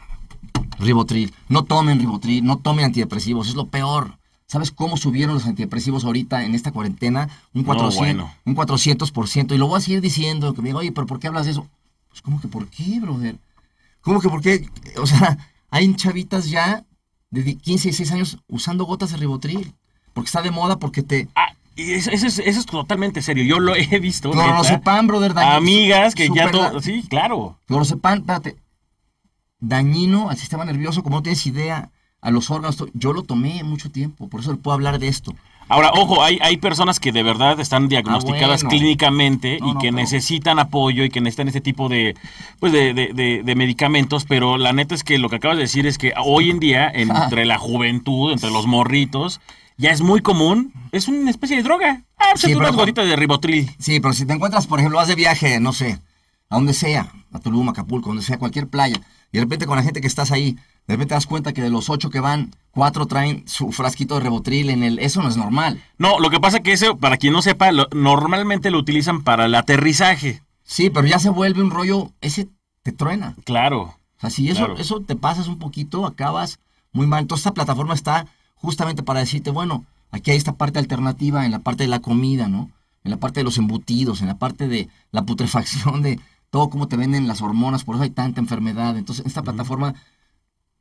[0.80, 1.34] Ribotril.
[1.50, 4.18] No tomen ribotril, no tomen antidepresivos, es lo peor.
[4.48, 7.30] ¿Sabes cómo subieron los antidepresivos ahorita en esta cuarentena?
[7.54, 8.32] Un 400%.
[8.46, 9.56] Un 400%.
[9.56, 11.52] Y lo voy a seguir diciendo, que me digo, oye, pero ¿por qué hablas de
[11.52, 11.68] eso?
[12.10, 13.38] Pues, ¿cómo que por qué, brother?
[14.02, 14.70] ¿Cómo que por qué?
[14.98, 15.38] O sea,
[15.72, 16.86] hay chavitas ya
[17.32, 19.74] de 15 y 16 años usando gotas de ribotril.
[20.14, 21.28] Porque está de moda, porque te...
[21.36, 23.44] Ah, eso, es, eso es totalmente serio.
[23.44, 24.32] Yo lo he visto.
[24.32, 25.34] Clorosepan, brother.
[25.34, 26.82] Dañino, Amigas que ya todo...
[26.82, 27.58] Sí, claro.
[27.66, 28.58] Clorosepan, espérate.
[29.60, 31.90] Dañino al sistema nervioso, como no tienes idea
[32.22, 32.84] a los órganos.
[32.94, 35.34] Yo lo tomé mucho tiempo, por eso le puedo hablar de esto.
[35.70, 40.60] Ahora, ojo, hay, hay personas que de verdad están diagnosticadas ah, clínicamente y que necesitan
[40.60, 42.16] apoyo y que necesitan este tipo de,
[42.60, 45.98] pues de, de, medicamentos, pero la neta es que lo que acabas de decir es
[45.98, 49.40] que hoy en día, entre la juventud, entre los morritos,
[49.78, 52.04] ya es muy común, es una especie de droga.
[52.18, 53.70] Ah, pues sí, unas gotitas de ribotril.
[53.80, 56.00] Sí, pero si te encuentras, por ejemplo, vas de viaje, no sé,
[56.50, 59.84] a donde sea, a Tulum, Acapulco, donde sea, cualquier playa, y de repente con la
[59.84, 60.54] gente que estás ahí,
[60.88, 64.16] de repente te das cuenta que de los ocho que van, cuatro traen su frasquito
[64.16, 65.00] de rebotril en el...
[65.00, 65.82] Eso no es normal.
[65.98, 69.46] No, lo que pasa es que eso, para quien no sepa, normalmente lo utilizan para
[69.46, 70.44] el aterrizaje.
[70.64, 72.50] Sí, pero ya se vuelve un rollo, ese
[72.84, 73.36] te truena.
[73.46, 73.82] Claro.
[73.82, 76.60] O sea, si eso, eso te pasas un poquito, acabas
[76.92, 77.22] muy mal.
[77.22, 78.28] Entonces esta plataforma está
[78.64, 82.48] justamente para decirte, bueno, aquí hay esta parte alternativa en la parte de la comida,
[82.48, 82.72] ¿no?
[83.04, 86.88] En la parte de los embutidos, en la parte de la putrefacción de todo cómo
[86.88, 88.98] te venden las hormonas, por eso hay tanta enfermedad.
[88.98, 89.94] Entonces, esta plataforma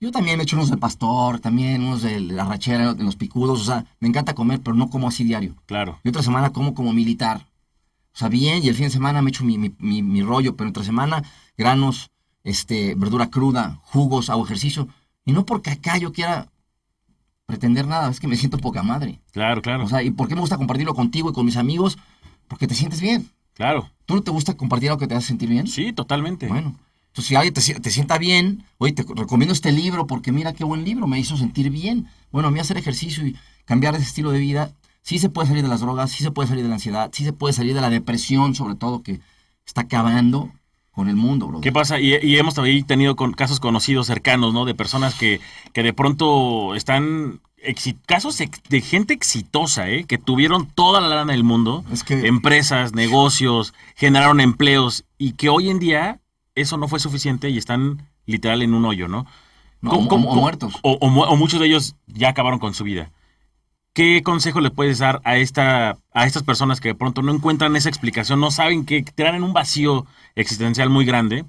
[0.03, 3.61] yo también me echo unos de pastor, también unos de la rachera, de los picudos.
[3.61, 5.55] O sea, me encanta comer, pero no como así diario.
[5.67, 6.01] Claro.
[6.03, 7.47] Y otra semana como como militar.
[8.13, 10.85] O sea, bien, y el fin de semana me echo mi, mi, rollo, pero entre
[10.85, 11.23] semana,
[11.57, 12.11] granos,
[12.45, 14.89] este, verdura cruda, jugos, hago ejercicio.
[15.25, 16.52] Y no porque acá yo quiera
[17.53, 19.21] pretender nada, es que me siento poca madre.
[19.31, 19.85] Claro, claro.
[19.85, 21.99] O sea, ¿y por qué me gusta compartirlo contigo y con mis amigos?
[22.49, 23.29] Porque te sientes bien.
[23.53, 23.91] Claro.
[24.07, 25.67] ¿Tú no te gusta compartir algo que te hace sentir bien?
[25.67, 26.49] Sí, totalmente.
[26.49, 26.75] Bueno,
[27.09, 30.83] entonces, si alguien te, sienta bien, oye, te recomiendo este libro porque mira qué buen
[30.83, 32.07] libro, me hizo sentir bien.
[32.31, 33.37] Bueno, a mí hacer ejercicio y
[33.67, 36.49] cambiar ese estilo de vida, sí se puede salir de las drogas, sí se puede
[36.49, 39.21] salir de la ansiedad, sí se puede salir de la depresión, sobre todo, que
[39.67, 40.51] está acabando
[40.93, 41.61] con el mundo, bro.
[41.61, 41.99] ¿Qué pasa?
[41.99, 44.65] Y, hemos también tenido con, casos conocidos cercanos, ¿no?
[44.65, 45.41] De personas que,
[45.73, 47.41] que de pronto están
[48.07, 50.05] casos de gente exitosa, ¿eh?
[50.05, 52.27] que tuvieron toda la lana del mundo, es que...
[52.27, 56.21] empresas, negocios, generaron empleos y que hoy en día
[56.55, 59.27] eso no fue suficiente y están literal en un hoyo, ¿no?
[59.85, 60.75] o, muertos.
[60.83, 63.11] O, muchos de ellos ya acabaron con su vida.
[63.95, 67.77] ¿Qué consejo le puedes dar a, esta, a estas personas que de pronto no encuentran
[67.77, 71.45] esa explicación, no saben que tiran en un vacío existencial muy grande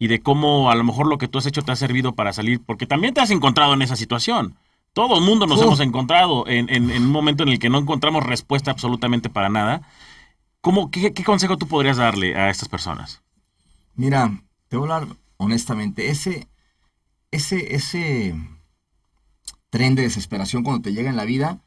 [0.00, 2.32] y de cómo a lo mejor lo que tú has hecho te ha servido para
[2.32, 2.60] salir?
[2.64, 4.56] Porque también te has encontrado en esa situación.
[4.92, 8.72] Todo el mundo nos hemos encontrado en, un momento en el que no encontramos respuesta
[8.72, 9.82] absolutamente para nada.
[10.60, 13.22] ¿Cómo, qué, ¿Qué consejo tú podrías darle a estas personas?
[13.94, 16.10] Mira, te voy a hablar honestamente.
[16.10, 16.48] Ese,
[17.30, 18.34] ese, ese
[19.70, 21.60] tren de desesperación cuando te llega en la vida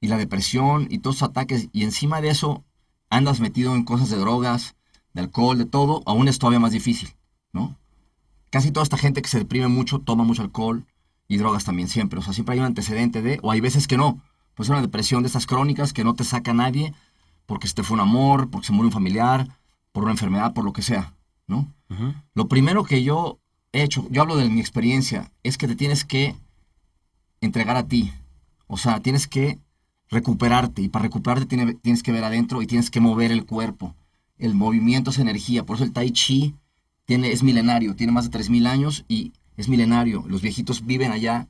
[0.00, 2.64] y la depresión y todos los ataques y encima de eso
[3.10, 4.76] andas metido en cosas de drogas,
[5.12, 7.10] de alcohol, de todo, aún es todavía más difícil,
[7.52, 7.76] ¿no?
[8.50, 10.84] Casi toda esta gente que se deprime mucho toma mucho alcohol
[11.28, 12.18] y drogas también siempre.
[12.18, 14.20] O sea, siempre hay un antecedente de, o hay veces que no.
[14.54, 16.94] Pues una depresión de estas crónicas que no te saca nadie
[17.46, 19.48] porque se te fue un amor, porque se murió un familiar,
[19.92, 21.14] por una enfermedad, por lo que sea.
[21.50, 21.72] ¿no?
[22.34, 23.40] Lo primero que yo
[23.72, 26.36] he hecho, yo hablo de mi experiencia, es que te tienes que
[27.40, 28.12] entregar a ti.
[28.68, 29.58] O sea, tienes que
[30.10, 31.46] recuperarte y para recuperarte
[31.82, 33.94] tienes, que ver adentro y tienes que mover el cuerpo.
[34.38, 36.54] El movimiento es energía, por eso el tai chi
[37.04, 40.24] tiene, es milenario, tiene más de 3.000 años y es milenario.
[40.26, 41.48] Los viejitos viven allá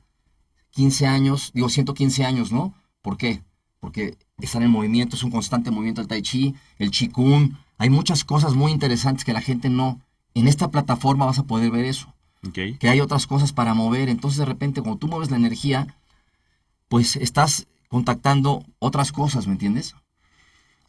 [0.71, 2.73] 15 años, digo 115 años, ¿no?
[3.01, 3.43] ¿Por qué?
[3.79, 8.23] Porque están en movimiento, es un constante movimiento el tai chi, el qigong, hay muchas
[8.23, 9.99] cosas muy interesantes que la gente no...
[10.35, 12.13] En esta plataforma vas a poder ver eso.
[12.53, 14.07] Que hay otras cosas para mover.
[14.07, 15.87] Entonces de repente cuando tú mueves la energía,
[16.89, 19.95] pues estás contactando otras cosas, ¿me entiendes?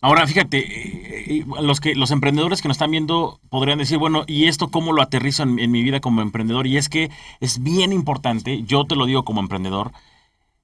[0.00, 4.24] Ahora, fíjate, eh, eh, los que los emprendedores que nos están viendo podrían decir, bueno,
[4.26, 6.66] ¿y esto cómo lo aterrizo en, en mi vida como emprendedor?
[6.66, 7.10] Y es que
[7.40, 9.92] es bien importante, yo te lo digo como emprendedor,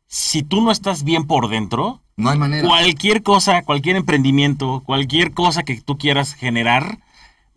[0.06, 2.66] si tú no estás bien por dentro, No hay manera.
[2.66, 6.98] cualquier cosa, cualquier emprendimiento, cualquier cosa que tú quieras generar,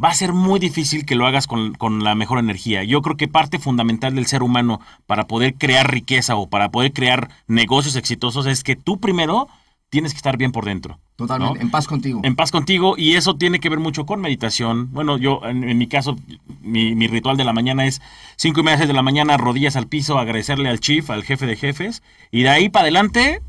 [0.03, 2.83] va a ser muy difícil que lo hagas con, con la mejor energía.
[2.83, 6.93] Yo creo que parte fundamental del ser humano para poder crear riqueza o para poder
[6.93, 9.47] crear negocios exitosos es que tú primero
[9.89, 10.99] tienes que estar bien por dentro.
[11.17, 11.61] Totalmente, ¿no?
[11.61, 12.21] en paz contigo.
[12.23, 14.91] En paz contigo y eso tiene que ver mucho con meditación.
[14.91, 16.17] Bueno, yo en, en mi caso,
[16.61, 18.01] mi, mi ritual de la mañana es
[18.37, 21.57] cinco y media de la mañana, rodillas al piso, agradecerle al chief, al jefe de
[21.57, 23.41] jefes y de ahí para adelante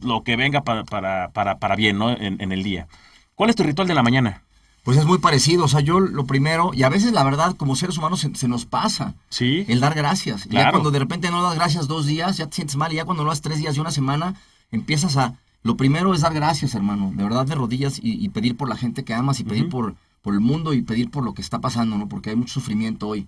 [0.00, 2.10] lo que venga para, para, para, para bien, ¿no?
[2.10, 2.86] En, en el día.
[3.34, 4.42] ¿Cuál es tu ritual de la mañana?
[4.86, 5.64] Pues es muy parecido.
[5.64, 8.48] O sea, yo lo primero, y a veces la verdad, como seres humanos se, se
[8.48, 9.66] nos pasa Sí.
[9.68, 10.46] el dar gracias.
[10.46, 10.70] Y Ya Claro.
[10.70, 12.90] cuando de repente no das gracias dos días, ya te sientes mal.
[12.92, 14.34] Y ya cuando lo das tres días y una semana,
[14.70, 15.34] empiezas a.
[15.62, 17.12] Lo primero es dar gracias, hermano.
[17.14, 19.96] De verdad, de rodillas y, y pedir por la gente que amas y pedir por,
[20.22, 22.08] por el mundo y pedir por lo que está pasando, ¿no?
[22.08, 23.26] Porque hay mucho sufrimiento hoy.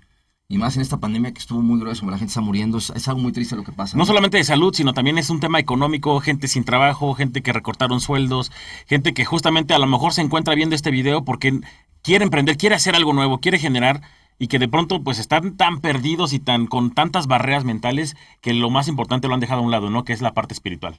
[0.51, 2.79] Y más en esta pandemia que estuvo muy grueso, la gente está muriendo.
[2.79, 3.99] Es, es algo muy triste lo que pasa.
[3.99, 7.53] No solamente de salud, sino también es un tema económico, gente sin trabajo, gente que
[7.53, 8.51] recortaron sueldos,
[8.87, 11.61] gente que justamente a lo mejor se encuentra viendo este video porque
[12.01, 14.01] quiere emprender, quiere hacer algo nuevo, quiere generar
[14.39, 18.55] y que de pronto pues están tan perdidos y tan con tantas barreras mentales que
[18.55, 20.05] lo más importante lo han dejado a un lado, ¿no?
[20.05, 20.99] Que es la parte espiritual.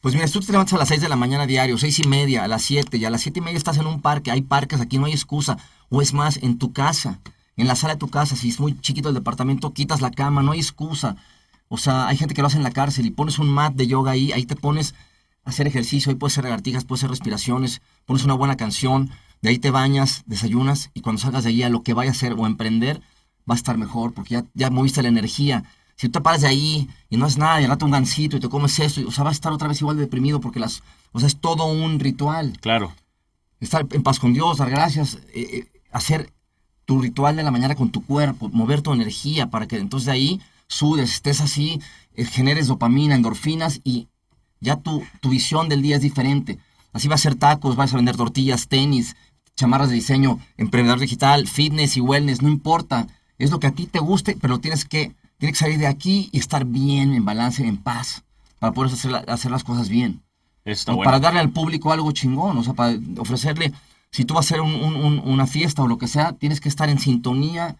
[0.00, 2.42] Pues mira, tú te levantas a las 6 de la mañana diario, seis y media,
[2.42, 4.80] a las 7, y a las siete y media estás en un parque, hay parques,
[4.80, 5.56] aquí no hay excusa.
[5.88, 7.20] O es más, en tu casa,
[7.56, 10.42] en la sala de tu casa, si es muy chiquito el departamento, quitas la cama,
[10.42, 11.16] no hay excusa.
[11.68, 13.86] O sea, hay gente que lo hace en la cárcel y pones un mat de
[13.86, 14.94] yoga ahí, ahí te pones
[15.44, 19.10] a hacer ejercicio, ahí puedes hacer lagartijas, puedes hacer respiraciones, pones una buena canción,
[19.42, 22.18] de ahí te bañas, desayunas y cuando salgas de ahí a lo que vayas a
[22.18, 23.00] hacer o a emprender,
[23.48, 25.64] va a estar mejor porque ya, ya moviste la energía.
[25.96, 28.40] Si tú te paras de ahí y no haces nada y rato un gansito y
[28.40, 30.60] te comes esto, y- o sea, vas a estar otra vez igual de deprimido porque
[30.60, 32.58] las, o sea, es todo un ritual.
[32.60, 32.92] Claro.
[33.60, 36.32] Estar en paz con Dios, dar gracias, eh, eh, hacer
[36.86, 40.12] tu ritual de la mañana con tu cuerpo, mover tu energía para que entonces de
[40.12, 41.80] ahí sudes, estés así,
[42.14, 44.08] eh, generes dopamina, endorfinas y
[44.60, 46.58] ya tu, tu visión del día es diferente.
[46.92, 49.16] Así vas a hacer tacos, vas a vender tortillas, tenis,
[49.56, 53.06] chamarras de diseño, emprendedor digital, fitness y wellness, no importa.
[53.38, 56.30] Es lo que a ti te guste, pero tienes que, tienes que salir de aquí
[56.32, 58.22] y estar bien, en balance, en paz,
[58.58, 60.22] para poder hacer, hacer las cosas bien.
[60.64, 60.96] Está.
[60.96, 63.72] Para darle al público algo chingón, o sea, para ofrecerle,
[64.10, 66.60] si tú vas a hacer un- un- un- una fiesta o lo que sea, tienes
[66.60, 67.76] que estar en sintonía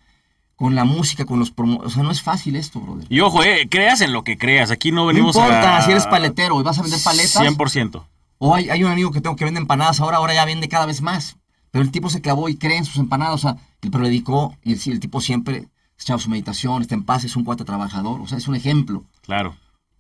[0.57, 1.81] con la música, con los promo...
[1.85, 3.07] O sea, no es fácil esto, brother.
[3.11, 4.71] Y ojo, eh, creas en lo que creas.
[4.71, 5.83] Aquí no No venimos importa a...
[5.83, 7.43] si eres paletero y vas a vender paletas.
[7.43, 8.05] 100%.
[8.39, 10.87] O hay, hay un amigo que tengo que vende empanadas ahora, ahora ya vende cada
[10.87, 11.37] vez más.
[11.71, 14.73] Pero el tipo se clavó y cree en sus empanadas, o sea, el- dedicó, y
[14.73, 18.27] el, el tipo siempre echaba su meditación, está en paz, es un cuate trabajador, o
[18.27, 19.05] sea, es un ejemplo.
[19.23, 19.57] Claro.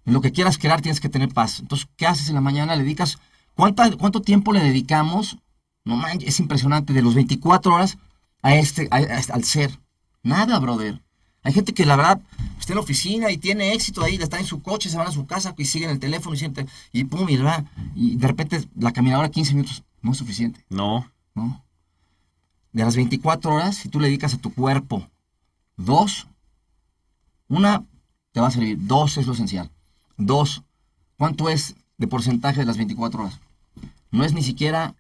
[0.07, 1.61] En lo que quieras crear tienes que tener paz.
[1.61, 2.77] Entonces, ¿qué haces en la mañana?
[2.77, 3.19] Le dedicas,
[3.55, 5.37] ¿cuánta, ¿cuánto tiempo le dedicamos?
[5.87, 7.97] No manches, es impresionante, de los 24 horas
[8.43, 9.81] a este, a- a- al ser.
[10.23, 11.01] Nada, brother.
[11.43, 12.21] Hay gente que la verdad
[12.59, 15.13] está en la oficina y tiene éxito ahí, está en su coche, se van a
[15.13, 18.69] su casa y siguen el teléfono y sienten, y pum, y, va, y de repente
[18.77, 21.11] la caminadora 15 minutos no es suficiente, No.
[21.35, 21.65] ¿no?
[22.73, 25.09] De las 24 horas, si tú le dedicas a tu cuerpo
[25.77, 26.27] dos,
[27.49, 27.85] una
[28.33, 29.71] te va a servir, dos es lo esencial.
[30.17, 30.63] Dos,
[31.17, 33.41] ¿cuánto es de porcentaje de las 24 horas?
[34.11, 34.95] No es ni siquiera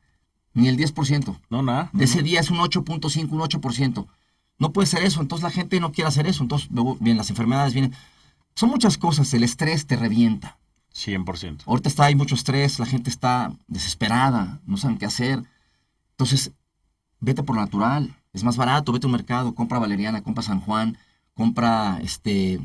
[0.56, 1.38] ni el 10%.
[1.50, 1.90] No, nada.
[1.92, 4.06] De ese día es un 8.5, un 8%.
[4.58, 6.42] No puede ser eso, entonces la gente no quiere hacer eso.
[6.42, 7.92] Entonces, luego vienen las enfermedades, vienen...
[8.54, 10.56] Son muchas cosas, el estrés te revienta.
[10.94, 11.64] 100%.
[11.66, 15.42] Ahorita está, hay mucho estrés, la gente está desesperada, no saben qué hacer.
[16.12, 16.52] Entonces,
[17.20, 20.62] vete por lo natural, es más barato, vete a un mercado, compra valeriana, compra San
[20.62, 20.96] Juan,
[21.34, 22.60] compra este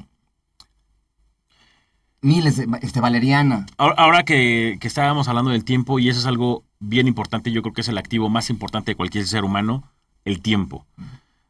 [2.22, 3.66] miles de este valeriana.
[3.78, 7.62] Ahora, ahora que, que estábamos hablando del tiempo, y eso es algo bien importante, yo
[7.62, 9.84] creo que es el activo más importante de cualquier ser humano,
[10.26, 10.86] el tiempo.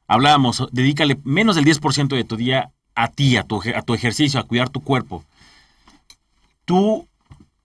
[0.07, 4.39] Hablábamos, dedícale menos del 10% de tu día a ti, a tu, a tu ejercicio,
[4.39, 5.23] a cuidar tu cuerpo.
[6.65, 7.07] Tú,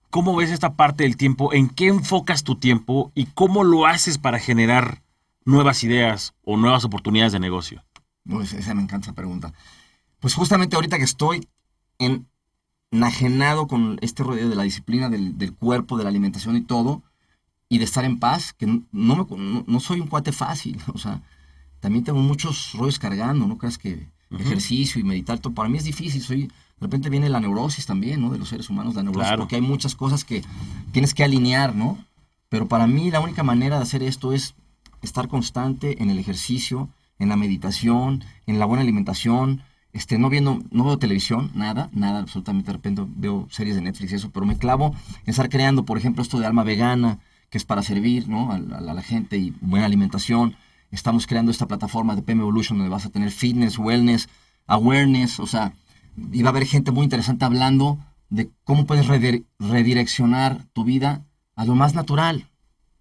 [0.09, 1.53] ¿cómo ves esta parte del tiempo?
[1.53, 5.01] ¿En qué enfocas tu tiempo y cómo lo haces para generar
[5.45, 7.83] nuevas ideas o nuevas oportunidades de negocio?
[8.27, 9.53] Pues esa me encanta esa pregunta.
[10.19, 11.47] Pues justamente ahorita que estoy
[11.99, 12.27] en,
[12.91, 17.03] enajenado con este rodeo de la disciplina del, del cuerpo, de la alimentación y todo,
[17.69, 20.77] y de estar en paz, que no, no me- no- no soy un cuate fácil,
[20.93, 21.21] o sea,
[21.79, 24.41] también tengo muchos rollos cargando, ¿no creas que Ujú.
[24.43, 28.21] ejercicio y meditar, todo, para mí es difícil, soy, de repente viene la neurosis también,
[28.21, 28.29] ¿no?
[28.29, 29.43] De los seres humanos, la neurosis, Claro.
[29.43, 30.43] porque hay muchas cosas que
[30.91, 31.97] tienes que alinear, ¿no?
[32.49, 34.53] Pero para mí la única manera de hacer esto es
[35.01, 39.61] estar constante en el ejercicio, en la meditación, en la buena alimentación,
[39.97, 44.11] este, no viendo, no veo televisión, nada, nada, absolutamente, de repente veo series de Netflix
[44.11, 47.17] y eso, pero me clavo en estar creando, por ejemplo, esto de alma vegana,
[47.49, 48.51] que es para servir ¿no?
[48.51, 50.55] a, la, a la gente y buena alimentación.
[50.91, 54.29] Estamos creando esta plataforma de PM Evolution donde vas a tener fitness, wellness,
[54.67, 55.73] awareness, o sea,
[56.31, 57.97] y va a haber gente muy interesante hablando
[58.29, 61.25] de cómo puedes redireccionar tu vida
[61.55, 62.47] a lo más natural.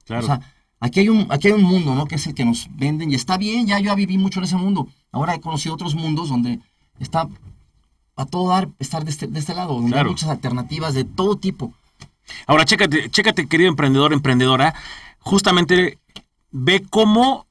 [0.07, 0.25] Claro.
[0.25, 0.41] O sea,
[0.81, 2.07] aquí hay, un, aquí hay un mundo, ¿no?
[2.07, 4.57] Que es el que nos venden y está bien, ya yo viví mucho en ese
[4.57, 4.89] mundo.
[5.13, 6.61] Ahora he conocido otros mundos donde
[7.01, 7.29] está
[8.17, 11.37] a todo dar estar de este, de este lado, donde hay muchas alternativas de todo
[11.37, 11.73] tipo.
[12.47, 14.75] Ahora, chécate, chécate, querido emprendedor, emprendedora,
[15.21, 15.99] justamente
[16.51, 17.47] ve cómo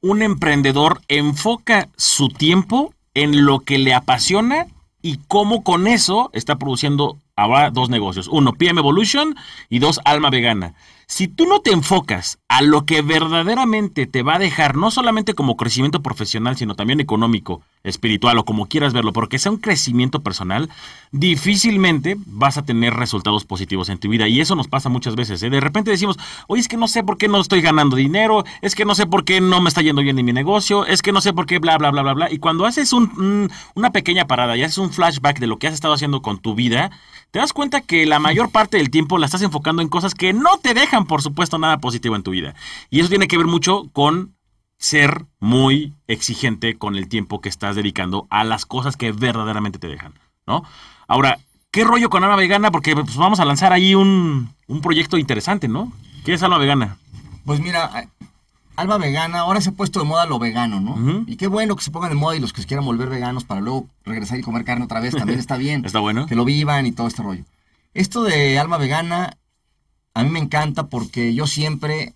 [0.00, 4.66] un emprendedor enfoca su tiempo en lo que le apasiona
[5.02, 8.28] y cómo con eso está produciendo ahora dos negocios.
[8.28, 9.36] Uno, PM Evolution
[9.68, 10.74] y dos, Alma Vegana.
[11.08, 15.34] Si tú no te enfocas a lo que verdaderamente te va a dejar, no solamente
[15.34, 20.24] como crecimiento profesional, sino también económico, espiritual o como quieras verlo, porque sea un crecimiento
[20.24, 20.68] personal,
[21.12, 24.26] difícilmente vas a tener resultados positivos en tu vida.
[24.26, 25.40] Y eso nos pasa muchas veces.
[25.44, 25.48] ¿eh?
[25.48, 28.74] De repente decimos, oye, es que no sé por qué no estoy ganando dinero, es
[28.74, 31.12] que no sé por qué no me está yendo bien en mi negocio, es que
[31.12, 32.32] no sé por qué, bla, bla, bla, bla, bla.
[32.32, 35.74] Y cuando haces un, una pequeña parada y haces un flashback de lo que has
[35.74, 36.90] estado haciendo con tu vida,
[37.36, 40.32] te das cuenta que la mayor parte del tiempo la estás enfocando en cosas que
[40.32, 42.54] no te dejan, por supuesto, nada positivo en tu vida.
[42.88, 44.34] Y eso tiene que ver mucho con
[44.78, 49.86] ser muy exigente con el tiempo que estás dedicando a las cosas que verdaderamente te
[49.86, 50.14] dejan,
[50.46, 50.64] ¿no?
[51.08, 51.38] Ahora,
[51.70, 52.70] ¿qué rollo con Alma Vegana?
[52.70, 55.92] Porque pues, vamos a lanzar ahí un, un proyecto interesante, ¿no?
[56.24, 56.96] ¿Qué es Alma Vegana?
[57.44, 58.08] Pues mira,
[58.76, 61.24] Alba vegana, ahora se ha puesto de moda lo vegano, ¿no?
[61.26, 63.44] Y qué bueno que se pongan de moda y los que se quieran volver veganos
[63.44, 65.84] para luego regresar y comer carne otra vez también está bien.
[65.84, 66.26] está bueno.
[66.26, 67.44] Que lo vivan y todo este rollo.
[67.94, 69.38] Esto de alma vegana
[70.12, 72.14] a mí me encanta porque yo siempre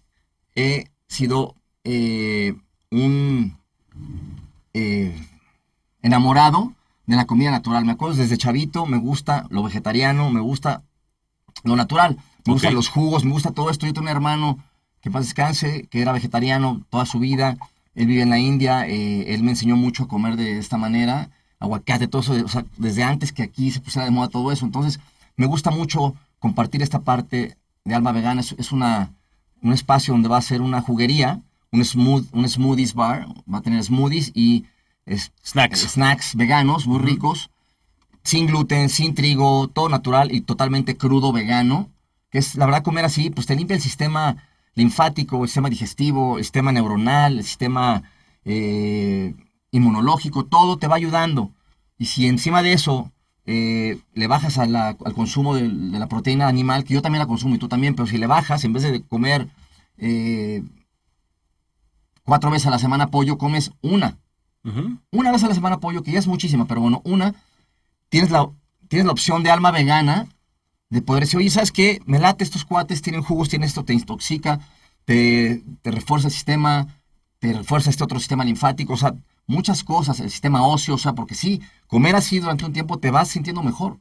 [0.55, 1.55] he sido
[1.85, 2.55] eh,
[2.91, 3.59] un
[4.75, 5.15] eh,
[6.03, 6.73] enamorado
[7.07, 7.85] de la comida natural.
[7.85, 10.83] Me acuerdo desde chavito, me gusta lo vegetariano, me gusta
[11.65, 13.87] lo natural, me gustan los jugos, me gusta todo esto.
[13.87, 14.59] Yo tengo un hermano
[15.01, 17.57] que paz descanse, que era vegetariano toda su vida.
[17.95, 21.31] Él vive en la India, eh, él me enseñó mucho a comer de esta manera,
[21.59, 24.65] aguacate, todo eso, o sea, desde antes que aquí se pusiera de moda todo eso.
[24.65, 25.01] Entonces,
[25.37, 28.41] me gusta mucho compartir esta parte de Alma Vegana.
[28.41, 29.11] Es, una,
[29.63, 31.41] un espacio donde va a ser una juguería,
[31.73, 34.65] un, smooth, un smoothies bar, va a tener smoothies y
[35.45, 35.81] snacks.
[35.81, 37.51] snacks veganos muy ricos,
[38.23, 41.89] sin gluten, sin trigo, todo natural y totalmente crudo vegano.
[42.31, 44.37] Que es, la verdad, comer así, pues te limpia el sistema
[44.81, 48.03] linfático, el sistema digestivo, el sistema neuronal, el sistema
[48.45, 49.35] eh,
[49.71, 51.53] inmunológico, todo te va ayudando.
[51.99, 53.13] Y si encima de eso
[53.45, 57.59] eh, le bajas al consumo de, la proteína animal, que yo también la consumo y
[57.59, 59.49] tú también, pero si le bajas, en vez de comer
[59.99, 60.63] eh,
[62.25, 64.19] cuatro veces a la semana pollo, comes una.
[65.11, 67.35] Una vez a la semana pollo, que ya es muchísima, pero bueno, una,
[68.11, 68.51] tienes la,
[68.89, 70.27] tienes la opción de alma vegana
[70.91, 72.01] de poder decir, oye, ¿sabes qué?
[72.05, 74.61] Me late estos cuates, tienen jugos, tienen esto, te intoxica,
[75.05, 76.89] te, te refuerza el sistema,
[77.39, 79.15] te refuerza este otro sistema linfático, o sea,
[79.47, 83.11] muchas cosas, el sistema óseo, o sea, porque sí, comer así durante un tiempo te
[83.11, 83.99] vas sintiendo mejor.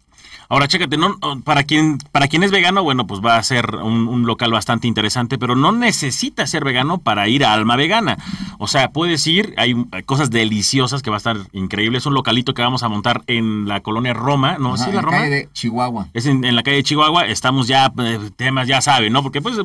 [0.51, 4.25] Ahora, chécate, no, para, quien, para quien es vegano, bueno, pues va a ser un,
[4.25, 8.17] local bastante interesante, pero no necesita ser vegano para ir a Alma Vegana.
[8.57, 9.75] O sea, puedes ir, hay,
[10.07, 11.99] cosas deliciosas que va a estar increíble.
[11.99, 14.75] Es un localito que vamos a montar en la colonia Roma, ¿no?
[14.75, 15.17] ¿Sí, la, Roma?
[15.17, 16.07] calle de Chihuahua.
[16.15, 19.21] Es en, la calle de Chihuahua, estamos ya, eh, temas ya saben, ¿no?
[19.21, 19.55] Porque pues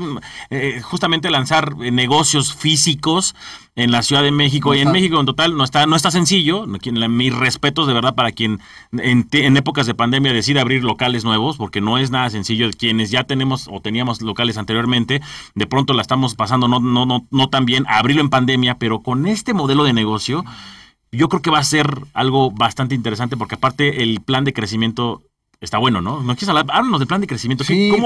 [0.51, 3.35] eh, justamente lanzar negocios físicos
[3.77, 6.67] en la Ciudad de México y en México en total no está, no está sencillo.
[6.67, 8.61] Mis respetos de verdad para quien
[8.93, 12.71] en, en épocas de pandemia decide abrir locales nuevos, porque no es nada sencillo.
[12.77, 15.21] Quienes ya tenemos o teníamos locales anteriormente,
[15.55, 19.01] de pronto la estamos pasando no, no, no, no tan bien, abrirlo en pandemia, pero
[19.01, 20.45] con este modelo de negocio,
[21.13, 25.23] yo creo que va a ser algo bastante interesante, porque aparte el plan de crecimiento
[25.61, 26.21] está bueno, ¿no?
[26.21, 26.67] ¿No quieres hablar?
[26.71, 27.65] Háblanos del plan de crecimiento.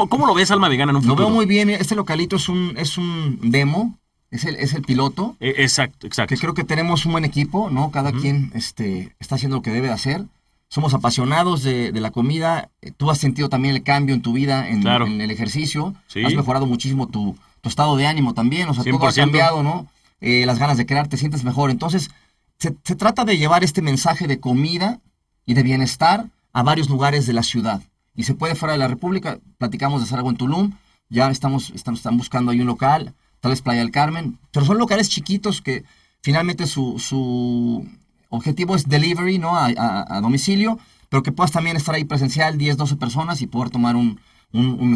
[0.09, 1.23] ¿Cómo, lo ves, Alma Vegana, en un futuro?
[1.23, 1.71] Lo veo muy bien.
[1.71, 3.99] Este localito es un, es un demo.
[4.31, 5.37] Es el, es el piloto.
[5.41, 6.35] E, exacto, exacto.
[6.35, 7.91] Que creo que tenemos un buen equipo, ¿no?
[7.91, 10.25] Cada quien este, está haciendo lo que debe hacer
[10.69, 12.71] somos apasionados de, la comida.
[12.97, 15.95] Tú has sentido también el cambio en tu vida, en, el ejercicio.
[16.25, 18.69] Has mejorado muchísimo tu, estado de ánimo también.
[18.69, 19.87] O sea, todo ha cambiado, ¿no?
[20.21, 21.71] Eh, las ganas de crear, te sientes mejor.
[21.71, 22.11] Entonces,
[22.59, 25.01] se, trata de llevar este mensaje de comida
[25.47, 27.81] y de bienestar a varios lugares de la ciudad.
[28.15, 29.39] Y se puede fuera de la República.
[29.59, 30.73] Platicamos de hacer algo en Tulum.
[31.09, 34.39] Ya estamos, estamos están buscando ahí un local, tal vez Playa del Carmen.
[34.53, 35.85] Pero son locales chiquitos que
[36.23, 37.87] finalmente su, su
[38.29, 39.57] objetivo es delivery, ¿no?
[39.57, 40.79] A, domicilio,
[41.09, 44.21] pero que puedas también estar ahí presencial, 10, 12 personas y poder tomar un,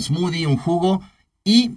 [0.00, 1.02] smoothie, un jugo
[1.44, 1.72] y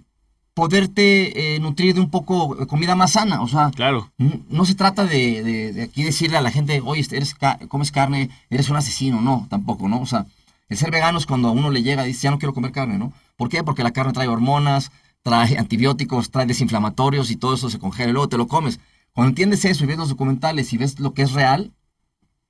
[0.54, 3.42] poderte eh, nutrir de un poco de comida más sana.
[3.42, 4.12] O sea, claro.
[4.18, 7.36] no se trata de, aquí decirle a la gente, oye, eres
[7.68, 9.22] comes carne, eres un asesino.
[9.22, 10.02] No, tampoco, ¿no?
[10.02, 10.26] O sea,
[10.70, 12.72] el ser vegano es cuando a uno le llega y dice, ya no quiero comer
[12.72, 13.14] carne, ¿no?
[13.36, 13.64] ¿Por qué?
[13.64, 14.92] Porque la carne trae hormonas,
[15.26, 18.80] trae antibióticos, trae desinflamatorios y todo eso se congela y luego te lo comes.
[19.12, 21.74] Cuando entiendes eso y ves los documentales y ves lo que es real,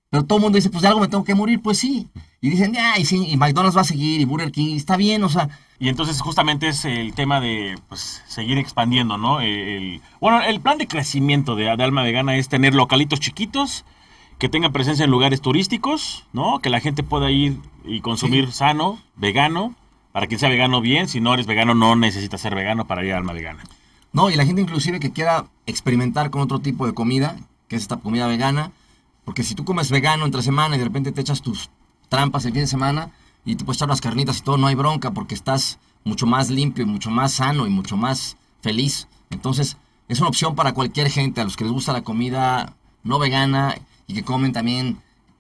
[0.10, 2.10] pero todo el mundo dice, pues de algo me tengo que morir, pues sí.
[2.42, 5.24] Y dicen, ya, y, sí, y McDonald's va a seguir, y Burger King, está bien,
[5.24, 5.48] o sea.
[5.80, 9.40] Y entonces justamente es el tema de pues, seguir expandiendo, ¿no?
[9.40, 13.86] El, bueno, el plan de crecimiento de, de Alma Vegana es tener localitos chiquitos,
[14.38, 16.60] que tengan presencia en lugares turísticos, ¿no?
[16.60, 19.76] Que la gente pueda ir y consumir sano, vegano,
[20.16, 23.12] para quien sea vegano bien, si no eres vegano no necesitas ser vegano para ir
[23.12, 23.62] a Alma Vegana.
[24.14, 27.36] No, y la gente inclusive que quiera experimentar con otro tipo de comida,
[27.68, 28.72] que es esta comida vegana,
[29.26, 31.70] porque si tú comes vegano entre semana y de repente te echas tus
[32.08, 33.12] trampas el fin de semana
[33.44, 36.50] y te puedes echar las carnitas y todo, no hay bronca porque estás mucho más
[36.50, 39.10] limpio y mucho más sano y mucho más feliz.
[39.32, 39.76] Entonces,
[40.08, 43.76] es una opción para cualquier gente, a los que les gusta la comida no vegana
[44.08, 44.98] y que comen también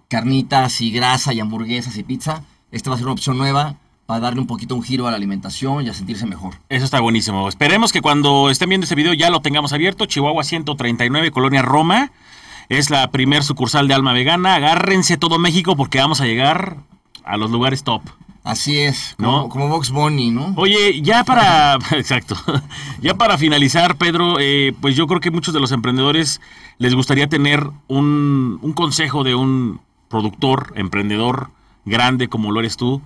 [0.09, 2.43] carnitas y grasa y hamburguesas y pizza.
[2.73, 5.17] Esta va a ser una opción nueva para darle un poquito un giro a la
[5.17, 6.55] alimentación y a sentirse mejor.
[6.69, 7.47] Eso está buenísimo.
[7.49, 10.05] Esperemos que cuando estén viendo este video ya lo tengamos abierto.
[10.05, 12.11] Chihuahua 139, Colonia Roma.
[12.69, 14.55] Es la primer sucursal de Alma Vegana.
[14.55, 16.77] Agárrense todo México porque vamos a llegar
[17.23, 18.01] a los lugares top.
[18.43, 19.49] Así es, como, ¿No?
[19.49, 20.53] como Box Bunny, ¿no?
[20.55, 22.35] Oye, ya para, exacto,
[23.01, 26.41] ya para finalizar, Pedro, eh, pues yo creo que muchos de los emprendedores
[26.77, 31.49] les gustaría tener un, un consejo de un productor, emprendedor
[31.85, 33.01] grande como lo eres tú.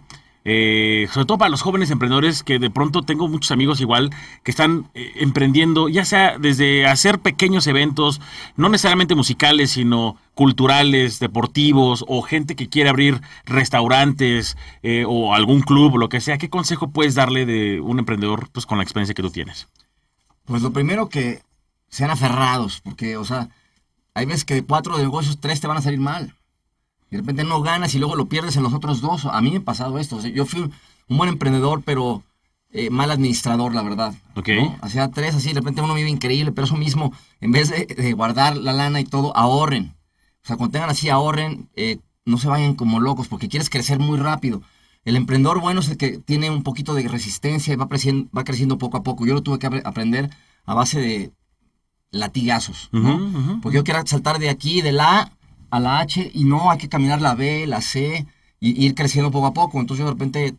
[0.51, 4.09] Eh, sobre todo para los jóvenes emprendedores que de pronto tengo muchos amigos igual
[4.43, 8.19] que están eh, emprendiendo, ya sea desde hacer pequeños eventos,
[8.55, 15.61] no necesariamente musicales, sino culturales, deportivos, o gente que quiere abrir restaurantes eh, o algún
[15.61, 16.39] club, lo que sea.
[16.39, 19.67] ¿Qué consejo puedes darle de un emprendedor pues, con la experiencia que tú tienes?
[20.45, 21.43] Pues lo primero que
[21.89, 23.49] sean aferrados, porque, o sea,
[24.15, 26.33] hay veces que de cuatro negocios, tres te van a salir mal.
[27.11, 29.25] De repente no ganas y luego lo pierdes en los otros dos.
[29.25, 30.17] A mí me ha pasado esto.
[30.17, 32.23] O sea, yo fui un, buen emprendedor, pero
[32.71, 34.13] eh, mal administrador, la verdad.
[34.35, 34.49] Ok.
[34.49, 34.77] ¿no?
[34.81, 38.13] Hacía tres así, de repente uno vive increíble, pero eso mismo, en vez de, de
[38.13, 39.95] guardar la lana y todo, ahorren.
[40.43, 43.97] O sea, cuando tengan así, ahorren, eh, no se vayan como locos, porque quieres crecer
[43.99, 44.61] muy rápido.
[45.03, 48.43] El emprendedor bueno es el que tiene un poquito de resistencia y va creciendo, va
[48.43, 49.25] creciendo poco a poco.
[49.25, 50.29] Yo lo tuve que apre- aprender
[50.65, 51.31] a base de
[52.11, 52.89] latigazos.
[53.61, 55.31] Porque yo quiero saltar de aquí, de la A
[55.71, 58.25] a la H, y no, hay que caminar la B, la C,
[58.59, 59.79] y ir creciendo poco a poco.
[59.79, 60.55] Entonces yo de repente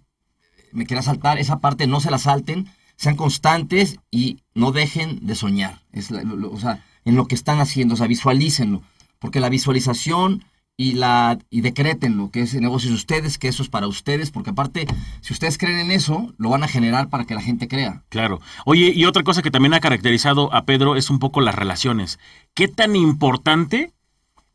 [0.72, 5.34] me quería saltar esa parte, no se la salten, sean constantes y no dejen de
[5.34, 5.82] soñar.
[5.92, 8.82] Es lo- o sea, en lo que están haciendo, o sea, visualícenlo.
[9.18, 10.44] Porque la visualización
[10.76, 14.30] y la y decrétenlo, que ese negocio es de ustedes, que eso es para ustedes,
[14.30, 14.86] porque aparte,
[15.20, 18.02] si ustedes creen en eso, lo van a generar para que la gente crea.
[18.08, 18.40] Claro.
[18.64, 22.18] Oye, y otra cosa que también ha caracterizado a Pedro es un poco las relaciones.
[22.54, 23.92] ¿Qué tan importante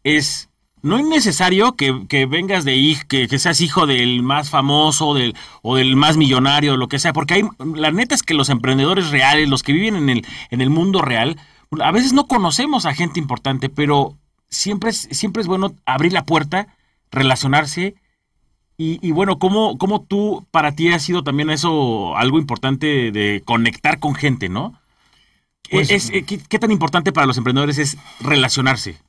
[0.06, 0.48] es...
[0.82, 5.16] No es necesario que, que vengas de hij- que, que seas hijo del más famoso
[5.16, 7.44] del, o del más millonario, lo que sea, porque hay,
[7.74, 11.02] la neta es que los emprendedores reales, los que viven en el, en el mundo
[11.02, 11.40] real,
[11.82, 14.16] a veces no conocemos a gente importante, pero
[14.48, 16.68] siempre es, siempre es bueno abrir la puerta,
[17.10, 17.96] relacionarse
[18.78, 23.42] y, y bueno, ¿cómo, ¿cómo tú, para ti ha sido también eso algo importante de
[23.44, 24.80] conectar con gente, ¿no?
[25.72, 29.00] Pues- Es- es- ¿qué, qué tan importante para los emprendedores es relacionarse?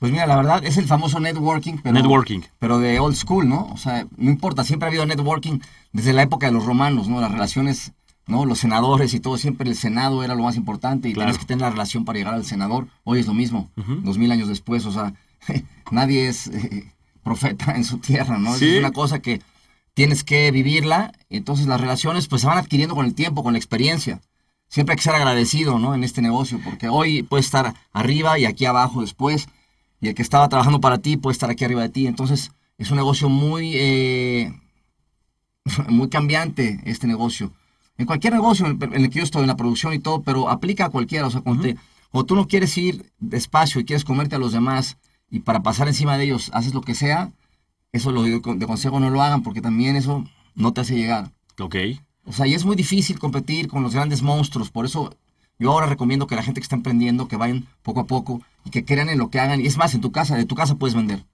[0.00, 2.40] Pues mira, la verdad es el famoso networking, pero, Networking.
[2.58, 3.66] pero de old school, ¿no?
[3.72, 5.60] O sea, no importa, siempre ha habido networking
[5.92, 7.20] desde la época de los romanos, ¿no?
[7.20, 7.92] Las relaciones,
[8.26, 8.46] ¿no?
[8.46, 11.26] Los senadores y todo, siempre el senado era lo más importante y Claro.
[11.28, 12.88] tenías que tener la relación para llegar al senador.
[13.04, 13.70] Hoy es lo mismo,
[14.02, 15.12] dos mil años después, o sea,
[15.90, 16.92] nadie es eh,
[17.22, 18.54] profeta en su tierra, ¿no?
[18.56, 18.68] Sí.
[18.70, 19.42] Es una cosa que
[19.92, 23.58] tienes que vivirla, entonces las relaciones pues se van adquiriendo con el tiempo, con la
[23.58, 24.20] experiencia.
[24.68, 25.94] Siempre hay que ser agradecido, ¿no?
[25.94, 29.48] En este negocio, porque hoy puedes estar arriba y aquí abajo después,
[30.00, 32.06] y el que estaba trabajando para ti puede estar aquí arriba de ti.
[32.06, 34.52] Entonces, es un negocio muy, eh,
[35.88, 37.52] muy cambiante este negocio.
[37.98, 40.22] En cualquier negocio en el, en el que yo estoy, en la producción y todo,
[40.22, 41.26] pero aplica a cualquiera.
[41.26, 41.76] O sea, cuando, te-
[42.10, 44.96] cuando tú no quieres ir despacio y quieres comerte a los demás
[45.30, 47.30] y para pasar encima de ellos haces lo que sea,
[47.92, 50.24] eso lo de consejo no lo hagan porque también eso
[50.54, 51.30] no te hace llegar.
[51.58, 51.76] Ok.
[52.24, 54.70] O sea, y es muy difícil competir con los grandes monstruos.
[54.70, 55.14] Por eso
[55.60, 58.70] yo ahora recomiendo que la gente que está emprendiendo, que vayan poco a poco y
[58.70, 59.60] que crean en lo que hagan.
[59.60, 61.24] Y es más, en tu casa, de tu casa puedes vender.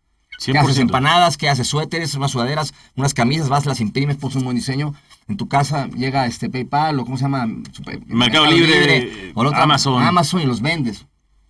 [0.44, 0.76] ¿Qué haces?
[0.76, 0.80] 100%.
[0.82, 1.66] Empanadas, ¿qué haces?
[1.66, 4.92] Suéteres, unas sudaderas, unas camisas, vas, las imprimes, pones un buen diseño.
[5.28, 7.46] En tu casa llega este PayPal o ¿cómo se llama?
[7.72, 10.02] Super- Mercado Libre, o la otra- Amazon.
[10.02, 11.06] Amazon y los vendes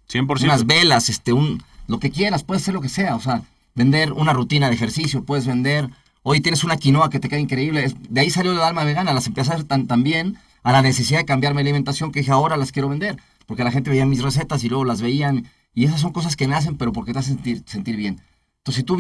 [0.09, 0.45] 100%.
[0.45, 3.43] unas velas, este, un, lo que quieras, puedes hacer lo que sea, o sea,
[3.75, 5.91] vender una rutina de ejercicio, puedes vender,
[6.23, 9.27] hoy tienes una quinoa que te queda increíble, de ahí salió el alma vegana, las
[9.27, 10.37] empecé a hacer tan, también
[10.67, 13.71] a la necesidad de cambiar mi alimentación que dije ahora las quiero vender, porque la
[13.71, 16.93] gente veía mis recetas y luego las veían, y esas son cosas que nacen, pero
[16.93, 18.21] porque te hacen sentir, sentir bien.
[18.59, 18.99] Entonces, si tú,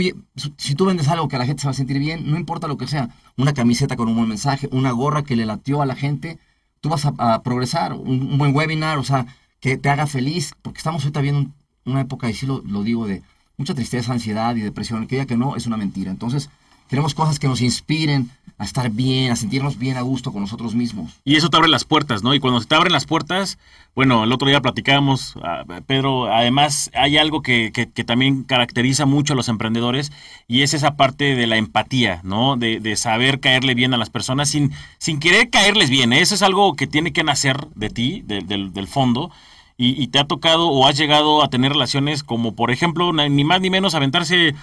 [0.59, 2.69] si tú vendes algo que a la gente se va a sentir bien, no importa
[2.69, 5.87] lo que sea, una camiseta con un buen mensaje, una gorra que le latió a
[5.87, 6.39] la gente,
[6.81, 9.27] tú vas a, progresar, un, buen webinar, o sea,
[9.59, 11.55] que te haga feliz, porque estamos ahorita viendo un-
[11.85, 13.23] una época, y sí lo, lo digo, de
[13.57, 16.13] mucha tristeza, ansiedad y depresión, que diga que no es una mentira.
[16.13, 16.49] Entonces,
[16.89, 20.75] queremos cosas que nos inspiren a estar bien, a sentirnos bien a gusto con nosotros
[20.75, 21.13] mismos.
[21.25, 22.33] Y eso te abre las puertas, ¿no?
[22.35, 23.59] Y cuando se te abren las puertas,
[23.95, 29.35] bueno, el otro día platicábamos, ah, Pedro, además hay algo que, que- también caracteriza mucho
[29.35, 30.11] a los emprendedores
[30.49, 32.57] y es esa parte de la empatía, ¿no?
[32.57, 36.15] De, de saber caerle bien a las personas sin, sin querer caerles bien.
[36.15, 36.21] ¿eh?
[36.21, 39.31] Eso es algo que tiene que nacer de ti, de- del, del fondo.
[39.77, 43.45] Y, y te ha tocado o has llegado a tener relaciones como, por ejemplo, ni
[43.45, 44.55] más ni menos aventarse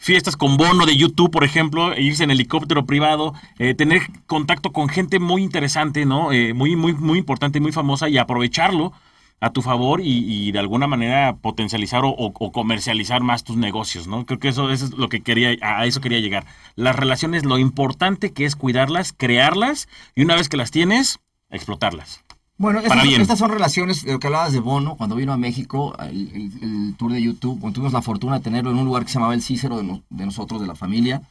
[0.00, 4.72] fiestas con bono de YouTube, por ejemplo, e irse en helicóptero privado, eh, tener contacto
[4.72, 6.32] con gente muy interesante, ¿no?
[6.32, 8.92] Eh, muy, muy, muy importante, muy famosa y aprovecharlo
[9.40, 14.26] a tu favor y, de alguna manera potencializar o comercializar más tus negocios, ¿no?
[14.26, 16.44] Creo que eso, eso es lo que quería, a eso quería llegar.
[16.76, 21.20] Las relaciones, lo importante que es cuidarlas, crearlas y una vez que las tienes,
[21.50, 22.22] explotarlas.
[22.60, 26.28] Bueno, estas, son relaciones de lo que hablabas de Bono, cuando vino a México, el,
[26.34, 29.08] el- el tour de YouTube, cuando tuvimos la fortuna de tenerlo en un lugar que
[29.08, 31.22] se llamaba El Cícero de, no- de nosotros, de la familia,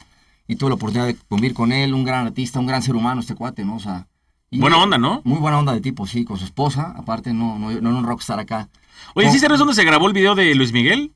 [0.47, 3.21] y tuve la oportunidad de convivir con él, un gran artista, un gran ser humano,
[3.21, 3.75] este cuate, ¿no?
[3.75, 4.07] O sea,
[4.49, 5.21] y- Buena onda, ¿no?
[5.23, 8.03] Muy buena onda de tipo, sí, con su esposa, aparte no, no, no era un
[8.05, 8.67] rockstar acá.
[9.13, 9.33] Oye, No.
[9.33, 11.13] ¿sí sabes dónde se grabó el video de Luis Miguel?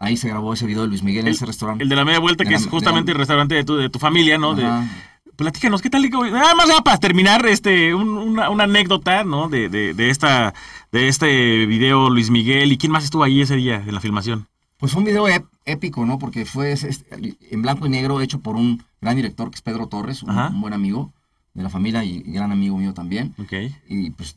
[0.00, 1.84] Ahí se grabó ese video de Luis Miguel en ese restaurante.
[1.84, 3.88] El de la media vuelta, que la- es justamente la- el restaurante de tu, de
[3.88, 4.54] tu familia, ¿no?
[4.56, 4.64] De.
[5.36, 6.08] Platícanos, ¿qué tal?
[6.10, 9.48] Nada más ya para terminar, este, un- una, una anécdota, ¿no?
[9.48, 10.54] De, de, de esta,
[10.92, 14.46] de este video, Luis Miguel, ¿y quién más estuvo ahí ese día en la filmación?
[14.76, 16.18] Pues fue un video ép- épico, ¿no?
[16.18, 16.74] Porque fue
[17.50, 20.74] en blanco y negro hecho por un gran director que es Pedro Torres, un, buen
[20.74, 21.12] amigo
[21.54, 23.34] de la familia y gran amigo mío también.
[23.38, 23.52] Ok.
[23.88, 24.36] y pues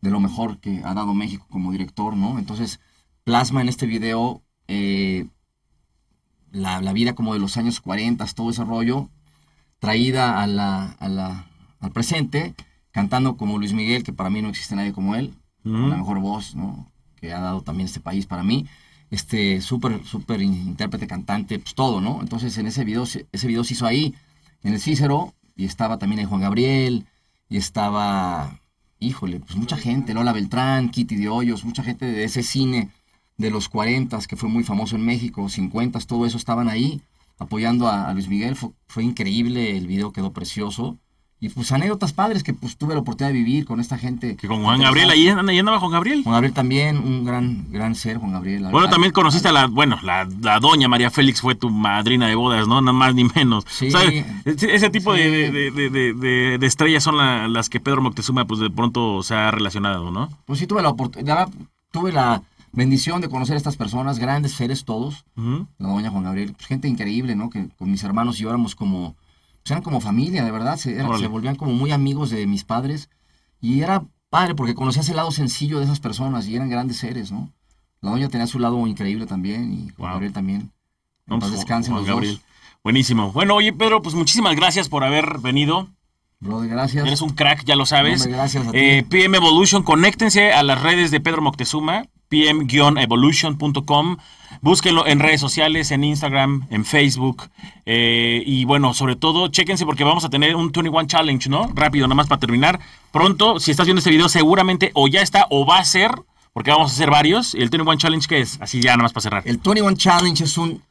[0.00, 2.38] de lo mejor que ha dado México como director, ¿no?
[2.38, 2.80] Entonces
[3.24, 5.26] plasma en este video eh,
[6.52, 9.08] la, la vida como de los años 40, todo ese rollo,
[9.78, 11.46] traída a la, a la-
[11.80, 12.54] al presente,
[12.90, 16.20] cantando como Luis Miguel, que para mí no existe nadie como él, con la mejor
[16.20, 16.90] voz, ¿no?
[17.16, 18.66] Que ha dado también este país para mí.
[19.10, 22.20] Este súper, súper intérprete, cantante, pues todo, ¿no?
[22.20, 24.14] Entonces en ese video, se- ese video se hizo ahí,
[24.62, 27.06] en el Cícero, y estaba también ahí Juan Gabriel,
[27.48, 28.58] y estaba,
[28.98, 32.88] híjole, pues mucha gente, Lola Beltrán, Kitty de Hoyos, mucha gente de ese cine
[33.36, 37.00] de los 40 que fue muy famoso en México, 50 todo eso estaban ahí
[37.38, 38.56] apoyando a, a Luis Miguel.
[38.56, 40.98] Fue, fue increíble, el video quedó precioso.
[41.38, 44.36] Y pues anécdotas padres que pues tuve la oportunidad de vivir con esta gente.
[44.36, 46.22] Que con Juan Gabriel, ahí, anda- ahí andaba Juan Gabriel.
[46.24, 48.66] Juan Gabriel también, un gran, gran ser, Juan Gabriel.
[48.70, 52.34] Bueno, también conociste a la, bueno, la, la doña María Félix fue tu madrina de
[52.36, 52.80] bodas, ¿no?
[52.80, 53.64] Nada más ni menos.
[53.68, 53.88] Sí.
[53.88, 54.00] O sea,
[54.46, 55.20] ese, tipo Sí.
[55.20, 58.70] de, de- de- de- de- de estrellas son la- las que Pedro Moctezuma, pues de
[58.70, 60.30] pronto se ha relacionado, ¿no?
[60.46, 61.50] Pues sí tuve la oportunidad,
[61.92, 62.42] tuve la
[62.76, 65.24] bendición de conocer a estas personas, grandes seres todos.
[65.34, 67.50] La doña Juan Gabriel, pues gente increíble, ¿no?
[67.50, 69.16] Que con mis hermanos y yo éramos como,
[69.62, 73.10] pues eran como familia, de verdad, se, volvían como muy amigos de mis padres
[73.60, 77.32] y era padre porque conocías el lado sencillo de esas personas y eran grandes seres,
[77.32, 77.50] ¿no?
[78.02, 80.08] La doña tenía su lado increíble también y Juan Wow.
[80.10, 80.72] Gabriel también.
[81.26, 82.34] No, En paz descansen Juan los Gabriel.
[82.34, 82.44] dos.
[82.84, 83.32] Buenísimo.
[83.32, 85.88] Bueno, oye, Pedro, pues muchísimas gracias por haber venido.
[86.40, 87.06] Brother, gracias.
[87.06, 88.26] Eres un crack, ya lo sabes.
[88.26, 88.78] Gracias a ti.
[88.78, 94.16] Eh, PM Evolution, conéctense a las redes de Pedro Moctezuma, pm-evolution.com.
[94.60, 97.48] Búsquenlo en redes sociales, en Instagram, en Facebook.
[97.84, 101.70] eh, y bueno, sobre todo, chéquense porque vamos a tener un 21 Challenge, ¿no?
[101.74, 102.80] Rápido, nada más para terminar.
[103.12, 106.10] Pronto, si estás viendo este video, seguramente o ya está o va a ser,
[106.52, 107.54] porque vamos a hacer varios.
[107.54, 108.58] ¿El 21 Challenge qué es?
[108.60, 109.42] Así ya, nada más para cerrar.
[109.46, 110.82] El 21 Challenge es un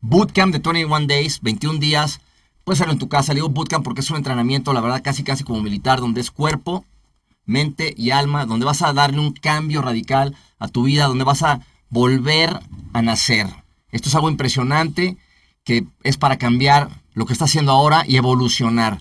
[0.00, 2.20] bootcamp de 21 days, 21 días.
[2.68, 3.32] Puedes hacerlo en tu casa.
[3.32, 6.30] Le digo bootcamp porque es un entrenamiento, la verdad, casi casi como militar, donde es
[6.30, 6.84] cuerpo,
[7.46, 11.42] mente y alma, donde vas a darle un cambio radical a tu vida, donde vas
[11.42, 12.60] a volver
[12.92, 13.46] a nacer.
[13.90, 15.16] Esto es algo impresionante
[15.64, 19.00] que es para cambiar lo que está haciendo ahora y evolucionar.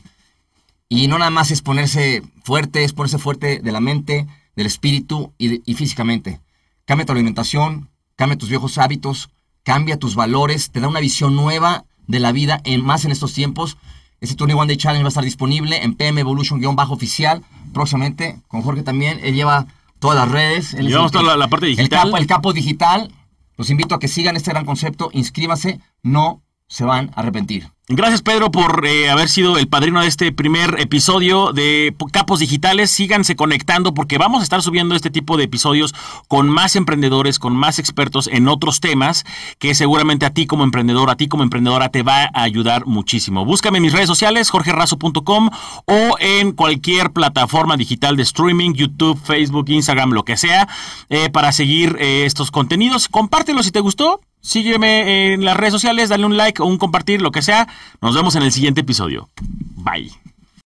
[0.88, 5.34] Y no nada más es ponerse fuerte, es ponerse fuerte de la mente, del espíritu
[5.38, 6.40] y, y físicamente.
[6.86, 9.30] Cambia tu alimentación, cambia tus viejos hábitos,
[9.64, 13.34] cambia tus valores, te da una visión nueva de la vida, en, más en estos
[13.34, 13.78] tiempos.
[14.20, 17.44] Este 21 Day Challenge va a estar disponible en PM Evolution-oficial
[17.74, 18.42] próximamente.
[18.48, 19.68] Con Jorge también, él lleva
[20.00, 20.74] todas las redes.
[20.74, 22.06] Él Llevamos el toda la, la parte el digital.
[22.06, 23.12] capo, el capo digital.
[23.58, 27.72] Los invito a que sigan este gran concepto, inscríbase, no se van a arrepentir.
[27.90, 32.92] Gracias Pedro por eh, haber sido el padrino de este primer episodio de Capos Digitales.
[32.92, 35.96] Síganse conectando porque vamos a estar subiendo este tipo de episodios
[36.28, 39.24] con más emprendedores, con más expertos en otros temas
[39.58, 43.46] que seguramente a ti como emprendedor, a ti como emprendedora te va a ayudar muchísimo.
[43.46, 45.50] Búscame en mis redes sociales, jorgerazo.com
[45.86, 50.68] o en cualquier plataforma digital de streaming, YouTube, Facebook, Instagram, lo que sea,
[51.08, 53.08] eh, para seguir eh, estos contenidos.
[53.08, 54.20] Compártelo si te gustó.
[54.48, 57.68] Sígueme en las redes sociales, dale un like o un compartir, lo que sea.
[58.02, 59.28] Nos vemos en el siguiente episodio.
[59.76, 60.10] Bye.